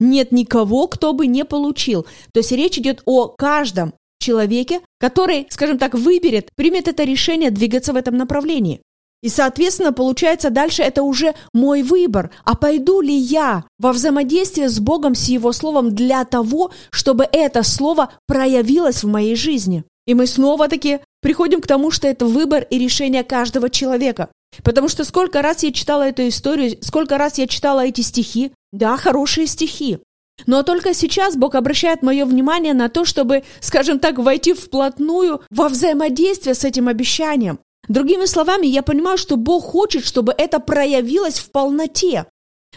Нет 0.00 0.32
никого, 0.32 0.88
кто 0.88 1.12
бы 1.12 1.28
не 1.28 1.44
получил. 1.44 2.06
То 2.32 2.40
есть 2.40 2.50
речь 2.50 2.76
идет 2.76 3.02
о 3.04 3.28
каждом 3.28 3.94
человеке, 4.18 4.80
который, 4.98 5.46
скажем 5.48 5.78
так, 5.78 5.94
выберет, 5.94 6.50
примет 6.56 6.88
это 6.88 7.04
решение 7.04 7.52
двигаться 7.52 7.92
в 7.92 7.96
этом 7.96 8.16
направлении. 8.16 8.82
И, 9.22 9.28
соответственно, 9.28 9.92
получается, 9.92 10.50
дальше 10.50 10.82
это 10.82 11.04
уже 11.04 11.36
мой 11.52 11.84
выбор. 11.84 12.32
А 12.44 12.56
пойду 12.56 13.00
ли 13.00 13.14
я 13.14 13.64
во 13.78 13.92
взаимодействие 13.92 14.68
с 14.68 14.80
Богом, 14.80 15.14
с 15.14 15.28
Его 15.28 15.52
Словом 15.52 15.94
для 15.94 16.24
того, 16.24 16.72
чтобы 16.90 17.28
это 17.30 17.62
Слово 17.62 18.10
проявилось 18.26 19.04
в 19.04 19.08
моей 19.08 19.36
жизни? 19.36 19.84
И 20.04 20.14
мы 20.14 20.26
снова-таки 20.26 20.98
приходим 21.20 21.60
к 21.60 21.68
тому, 21.68 21.92
что 21.92 22.08
это 22.08 22.26
выбор 22.26 22.66
и 22.68 22.76
решение 22.78 23.22
каждого 23.22 23.70
человека. 23.70 24.30
Потому 24.62 24.88
что 24.88 25.04
сколько 25.04 25.42
раз 25.42 25.62
я 25.62 25.72
читала 25.72 26.08
эту 26.08 26.26
историю, 26.28 26.76
сколько 26.80 27.18
раз 27.18 27.38
я 27.38 27.46
читала 27.46 27.86
эти 27.86 28.00
стихи, 28.00 28.52
да, 28.72 28.96
хорошие 28.96 29.46
стихи. 29.46 29.98
Но 30.46 30.62
только 30.62 30.94
сейчас 30.94 31.36
Бог 31.36 31.54
обращает 31.54 32.02
мое 32.02 32.24
внимание 32.24 32.74
на 32.74 32.88
то, 32.88 33.04
чтобы, 33.04 33.44
скажем 33.60 33.98
так, 33.98 34.18
войти 34.18 34.52
вплотную 34.52 35.42
во 35.50 35.68
взаимодействие 35.68 36.54
с 36.54 36.64
этим 36.64 36.88
обещанием. 36.88 37.58
Другими 37.88 38.26
словами, 38.26 38.66
я 38.66 38.82
понимаю, 38.82 39.18
что 39.18 39.36
Бог 39.36 39.64
хочет, 39.64 40.04
чтобы 40.04 40.34
это 40.36 40.60
проявилось 40.60 41.38
в 41.38 41.50
полноте. 41.50 42.26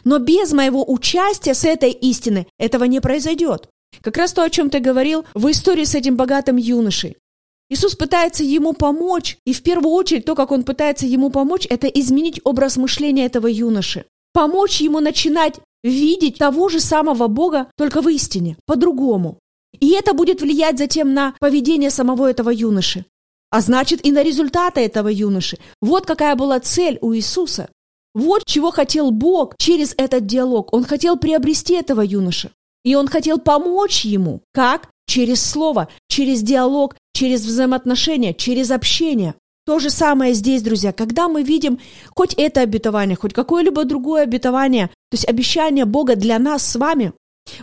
Но 0.03 0.19
без 0.19 0.53
моего 0.53 0.89
участия 0.89 1.53
с 1.53 1.65
этой 1.65 1.91
истиной 1.91 2.47
этого 2.57 2.85
не 2.85 2.99
произойдет. 2.99 3.67
Как 4.01 4.17
раз 4.17 4.33
то, 4.33 4.41
о 4.41 4.49
чем 4.49 4.69
ты 4.69 4.79
говорил 4.79 5.25
в 5.33 5.51
истории 5.51 5.83
с 5.83 5.95
этим 5.95 6.15
богатым 6.15 6.55
юношей. 6.55 7.17
Иисус 7.71 7.95
пытается 7.95 8.43
ему 8.43 8.73
помочь, 8.73 9.37
и 9.45 9.53
в 9.53 9.63
первую 9.63 9.93
очередь 9.93 10.25
то, 10.25 10.35
как 10.35 10.51
он 10.51 10.63
пытается 10.63 11.05
ему 11.05 11.29
помочь, 11.29 11.65
это 11.69 11.87
изменить 11.87 12.41
образ 12.43 12.75
мышления 12.75 13.25
этого 13.25 13.47
юноши. 13.47 14.03
Помочь 14.33 14.81
ему 14.81 14.99
начинать 14.99 15.55
видеть 15.81 16.37
того 16.37 16.67
же 16.67 16.81
самого 16.81 17.29
Бога, 17.29 17.71
только 17.77 18.01
в 18.01 18.09
истине, 18.09 18.57
по-другому. 18.65 19.39
И 19.79 19.91
это 19.91 20.13
будет 20.13 20.41
влиять 20.41 20.77
затем 20.77 21.13
на 21.13 21.33
поведение 21.39 21.91
самого 21.91 22.29
этого 22.29 22.49
юноши. 22.49 23.05
А 23.51 23.61
значит 23.61 24.05
и 24.05 24.11
на 24.11 24.21
результаты 24.21 24.81
этого 24.81 25.07
юноши. 25.07 25.57
Вот 25.81 26.05
какая 26.05 26.35
была 26.35 26.59
цель 26.59 26.97
у 26.99 27.13
Иисуса. 27.13 27.69
Вот 28.13 28.43
чего 28.45 28.71
хотел 28.71 29.11
Бог 29.11 29.55
через 29.57 29.93
этот 29.97 30.25
диалог. 30.25 30.73
Он 30.73 30.83
хотел 30.83 31.15
приобрести 31.15 31.75
этого 31.75 32.01
юноша. 32.01 32.51
И 32.83 32.95
он 32.95 33.07
хотел 33.07 33.39
помочь 33.39 34.03
ему. 34.03 34.41
Как? 34.53 34.89
Через 35.07 35.41
слово, 35.41 35.87
через 36.09 36.41
диалог, 36.41 36.95
через 37.13 37.41
взаимоотношения, 37.45 38.33
через 38.33 38.71
общение. 38.71 39.35
То 39.65 39.79
же 39.79 39.89
самое 39.89 40.33
здесь, 40.33 40.63
друзья. 40.63 40.91
Когда 40.91 41.27
мы 41.27 41.43
видим 41.43 41.79
хоть 42.15 42.33
это 42.33 42.61
обетование, 42.61 43.15
хоть 43.15 43.33
какое-либо 43.33 43.85
другое 43.85 44.23
обетование, 44.23 44.87
то 44.87 45.15
есть 45.15 45.27
обещание 45.27 45.85
Бога 45.85 46.15
для 46.15 46.39
нас 46.39 46.65
с 46.65 46.75
вами, 46.75 47.13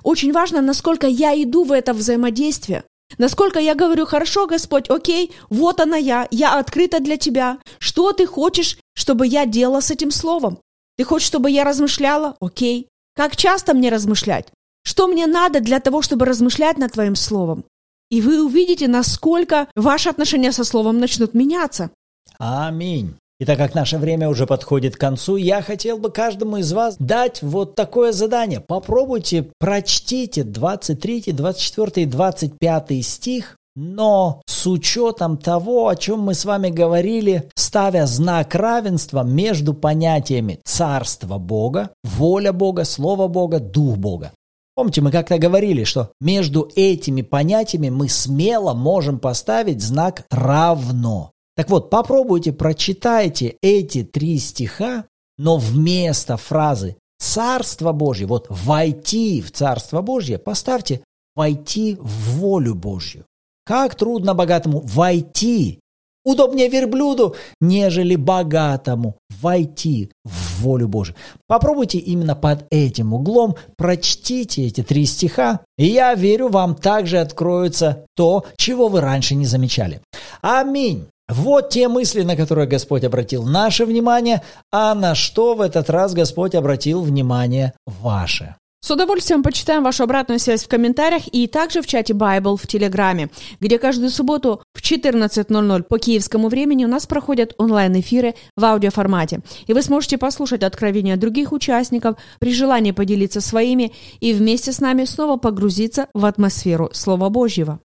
очень 0.02 0.32
важно, 0.32 0.60
насколько 0.60 1.06
я 1.06 1.34
иду 1.42 1.64
в 1.64 1.72
это 1.72 1.92
взаимодействие. 1.92 2.84
Насколько 3.16 3.58
я 3.58 3.74
говорю, 3.74 4.04
хорошо, 4.06 4.46
Господь, 4.46 4.90
окей, 4.90 5.32
вот 5.48 5.80
она 5.80 5.96
я, 5.96 6.28
я 6.30 6.58
открыта 6.58 7.00
для 7.00 7.16
Тебя. 7.16 7.58
Что 7.78 8.12
Ты 8.12 8.26
хочешь, 8.26 8.78
чтобы 8.94 9.26
я 9.26 9.46
делала 9.46 9.80
с 9.80 9.90
этим 9.90 10.10
словом? 10.10 10.58
Ты 10.96 11.04
хочешь, 11.04 11.26
чтобы 11.26 11.50
я 11.50 11.64
размышляла? 11.64 12.36
Окей. 12.40 12.88
Как 13.14 13.36
часто 13.36 13.74
мне 13.74 13.88
размышлять? 13.88 14.48
Что 14.84 15.06
мне 15.06 15.26
надо 15.26 15.60
для 15.60 15.80
того, 15.80 16.02
чтобы 16.02 16.26
размышлять 16.26 16.78
над 16.78 16.92
Твоим 16.92 17.16
словом? 17.16 17.64
И 18.10 18.20
вы 18.20 18.44
увидите, 18.44 18.88
насколько 18.88 19.68
ваши 19.76 20.08
отношения 20.08 20.52
со 20.52 20.64
Словом 20.64 20.98
начнут 20.98 21.34
меняться. 21.34 21.90
Аминь. 22.38 23.14
И 23.40 23.44
так 23.44 23.56
как 23.56 23.74
наше 23.74 23.98
время 23.98 24.28
уже 24.28 24.46
подходит 24.46 24.96
к 24.96 25.00
концу, 25.00 25.36
я 25.36 25.62
хотел 25.62 25.98
бы 25.98 26.10
каждому 26.10 26.56
из 26.56 26.72
вас 26.72 26.96
дать 26.98 27.40
вот 27.40 27.76
такое 27.76 28.10
задание. 28.10 28.60
Попробуйте, 28.60 29.50
прочтите 29.60 30.42
23, 30.42 31.32
24 31.32 32.04
и 32.04 32.06
25 32.06 33.06
стих, 33.06 33.56
но 33.76 34.42
с 34.48 34.66
учетом 34.66 35.36
того, 35.36 35.86
о 35.86 35.94
чем 35.94 36.20
мы 36.20 36.34
с 36.34 36.44
вами 36.44 36.68
говорили, 36.70 37.48
ставя 37.54 38.06
знак 38.06 38.56
равенства 38.56 39.22
между 39.22 39.72
понятиями 39.72 40.58
Царство 40.64 41.38
Бога, 41.38 41.90
воля 42.02 42.52
Бога, 42.52 42.82
Слово 42.82 43.28
Бога, 43.28 43.60
Дух 43.60 43.98
Бога. 43.98 44.32
Помните, 44.78 45.00
мы 45.00 45.10
как-то 45.10 45.38
говорили, 45.38 45.82
что 45.82 46.12
между 46.20 46.70
этими 46.76 47.22
понятиями 47.22 47.88
мы 47.88 48.08
смело 48.08 48.74
можем 48.74 49.18
поставить 49.18 49.82
знак 49.82 50.24
«равно». 50.30 51.32
Так 51.56 51.68
вот, 51.68 51.90
попробуйте, 51.90 52.52
прочитайте 52.52 53.56
эти 53.60 54.04
три 54.04 54.38
стиха, 54.38 55.06
но 55.36 55.56
вместо 55.56 56.36
фразы 56.36 56.96
«Царство 57.18 57.90
Божье», 57.90 58.28
вот 58.28 58.46
«войти 58.50 59.42
в 59.42 59.50
Царство 59.50 60.00
Божье», 60.00 60.38
поставьте 60.38 61.00
«войти 61.34 61.96
в 62.00 62.38
волю 62.38 62.76
Божью». 62.76 63.24
Как 63.64 63.96
трудно 63.96 64.34
богатому 64.34 64.82
войти 64.84 65.80
Удобнее 66.28 66.68
верблюду, 66.68 67.36
нежели 67.58 68.14
богатому 68.14 69.16
войти 69.40 70.10
в 70.26 70.60
волю 70.60 70.86
Божию. 70.86 71.16
Попробуйте 71.46 71.96
именно 71.96 72.36
под 72.36 72.66
этим 72.68 73.14
углом, 73.14 73.56
прочтите 73.78 74.66
эти 74.66 74.82
три 74.82 75.06
стиха, 75.06 75.60
и 75.78 75.86
я 75.86 76.12
верю, 76.12 76.50
вам 76.50 76.74
также 76.74 77.16
откроется 77.16 78.04
то, 78.14 78.44
чего 78.58 78.88
вы 78.88 79.00
раньше 79.00 79.36
не 79.36 79.46
замечали. 79.46 80.02
Аминь. 80.42 81.06
Вот 81.30 81.70
те 81.70 81.88
мысли, 81.88 82.20
на 82.20 82.36
которые 82.36 82.68
Господь 82.68 83.04
обратил 83.04 83.44
наше 83.44 83.86
внимание, 83.86 84.42
а 84.70 84.94
на 84.94 85.14
что 85.14 85.54
в 85.54 85.62
этот 85.62 85.88
раз 85.88 86.12
Господь 86.12 86.54
обратил 86.54 87.00
внимание 87.00 87.72
ваше. 87.86 88.54
С 88.80 88.92
удовольствием 88.92 89.42
почитаем 89.42 89.82
вашу 89.82 90.04
обратную 90.04 90.38
связь 90.38 90.64
в 90.64 90.68
комментариях 90.68 91.24
и 91.32 91.48
также 91.48 91.82
в 91.82 91.86
чате 91.88 92.12
Bible 92.12 92.56
в 92.56 92.66
Телеграме, 92.68 93.28
где 93.58 93.76
каждую 93.76 94.08
субботу 94.08 94.62
в 94.78 94.80
14.00 94.80 95.82
по 95.82 95.98
киевскому 95.98 96.48
времени 96.48 96.84
у 96.84 96.88
нас 96.88 97.04
проходят 97.04 97.52
онлайн-эфиры 97.58 98.36
в 98.56 98.64
аудиоформате. 98.64 99.40
И 99.66 99.72
вы 99.72 99.82
сможете 99.82 100.18
послушать 100.18 100.62
откровения 100.62 101.16
других 101.16 101.50
участников, 101.50 102.16
при 102.38 102.54
желании 102.54 102.92
поделиться 102.92 103.40
своими 103.40 103.92
и 104.20 104.32
вместе 104.32 104.72
с 104.72 104.80
нами 104.80 105.04
снова 105.04 105.36
погрузиться 105.36 106.06
в 106.14 106.24
атмосферу 106.24 106.90
Слова 106.92 107.28
Божьего. 107.28 107.80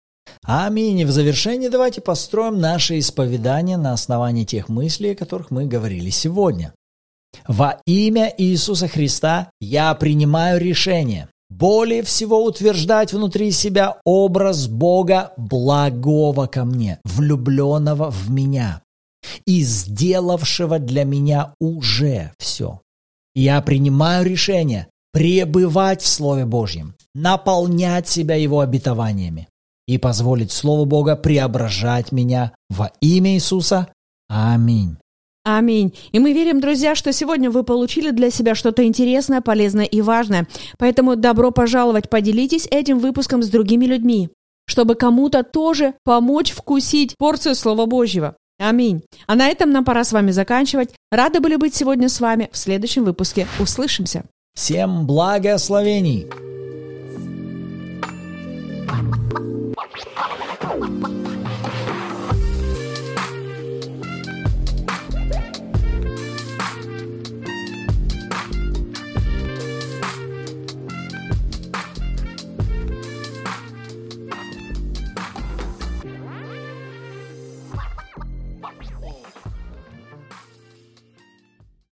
Аминь. 0.42 0.98
И 0.98 1.04
в 1.04 1.12
завершении 1.12 1.68
давайте 1.68 2.00
построим 2.00 2.58
наше 2.58 2.98
исповедание 2.98 3.76
на 3.76 3.92
основании 3.92 4.44
тех 4.44 4.68
мыслей, 4.68 5.12
о 5.12 5.16
которых 5.16 5.52
мы 5.52 5.66
говорили 5.66 6.10
сегодня. 6.10 6.74
Во 7.46 7.80
имя 7.86 8.34
Иисуса 8.36 8.88
Христа 8.88 9.50
я 9.60 9.94
принимаю 9.94 10.60
решение 10.60 11.28
более 11.50 12.02
всего 12.02 12.44
утверждать 12.44 13.12
внутри 13.12 13.50
себя 13.50 13.98
образ 14.04 14.68
Бога 14.68 15.32
благого 15.36 16.46
ко 16.46 16.64
мне, 16.64 17.00
влюбленного 17.04 18.10
в 18.10 18.30
меня 18.30 18.82
и 19.46 19.62
сделавшего 19.62 20.78
для 20.78 21.04
меня 21.04 21.54
уже 21.60 22.32
все. 22.38 22.80
Я 23.34 23.60
принимаю 23.60 24.24
решение 24.24 24.88
пребывать 25.12 26.02
в 26.02 26.06
Слове 26.06 26.46
Божьем, 26.46 26.94
наполнять 27.14 28.08
себя 28.08 28.36
Его 28.36 28.60
обетованиями 28.60 29.48
и 29.86 29.98
позволить 29.98 30.52
Слову 30.52 30.84
Бога 30.84 31.16
преображать 31.16 32.12
меня 32.12 32.52
во 32.68 32.92
имя 33.00 33.34
Иисуса. 33.34 33.88
Аминь. 34.28 34.96
Аминь. 35.56 35.94
И 36.12 36.18
мы 36.20 36.32
верим, 36.32 36.60
друзья, 36.60 36.94
что 36.94 37.12
сегодня 37.12 37.50
вы 37.50 37.64
получили 37.64 38.10
для 38.10 38.30
себя 38.30 38.54
что-то 38.54 38.84
интересное, 38.84 39.40
полезное 39.40 39.84
и 39.84 40.00
важное. 40.00 40.46
Поэтому 40.78 41.16
добро 41.16 41.50
пожаловать, 41.50 42.08
поделитесь 42.08 42.68
этим 42.70 42.98
выпуском 42.98 43.42
с 43.42 43.48
другими 43.48 43.84
людьми, 43.86 44.28
чтобы 44.66 44.94
кому-то 44.94 45.42
тоже 45.42 45.94
помочь 46.04 46.52
вкусить 46.52 47.16
порцию 47.18 47.56
Слова 47.56 47.86
Божьего. 47.86 48.36
Аминь. 48.58 49.02
А 49.26 49.34
на 49.34 49.48
этом 49.48 49.70
нам 49.70 49.84
пора 49.84 50.04
с 50.04 50.12
вами 50.12 50.30
заканчивать. 50.30 50.90
Рады 51.10 51.40
были 51.40 51.56
быть 51.56 51.74
сегодня 51.74 52.08
с 52.08 52.20
вами. 52.20 52.48
В 52.52 52.56
следующем 52.56 53.04
выпуске 53.04 53.46
услышимся. 53.58 54.24
Всем 54.54 55.06
благословений! 55.06 56.28
Thank 60.70 61.08
you. 61.08 61.19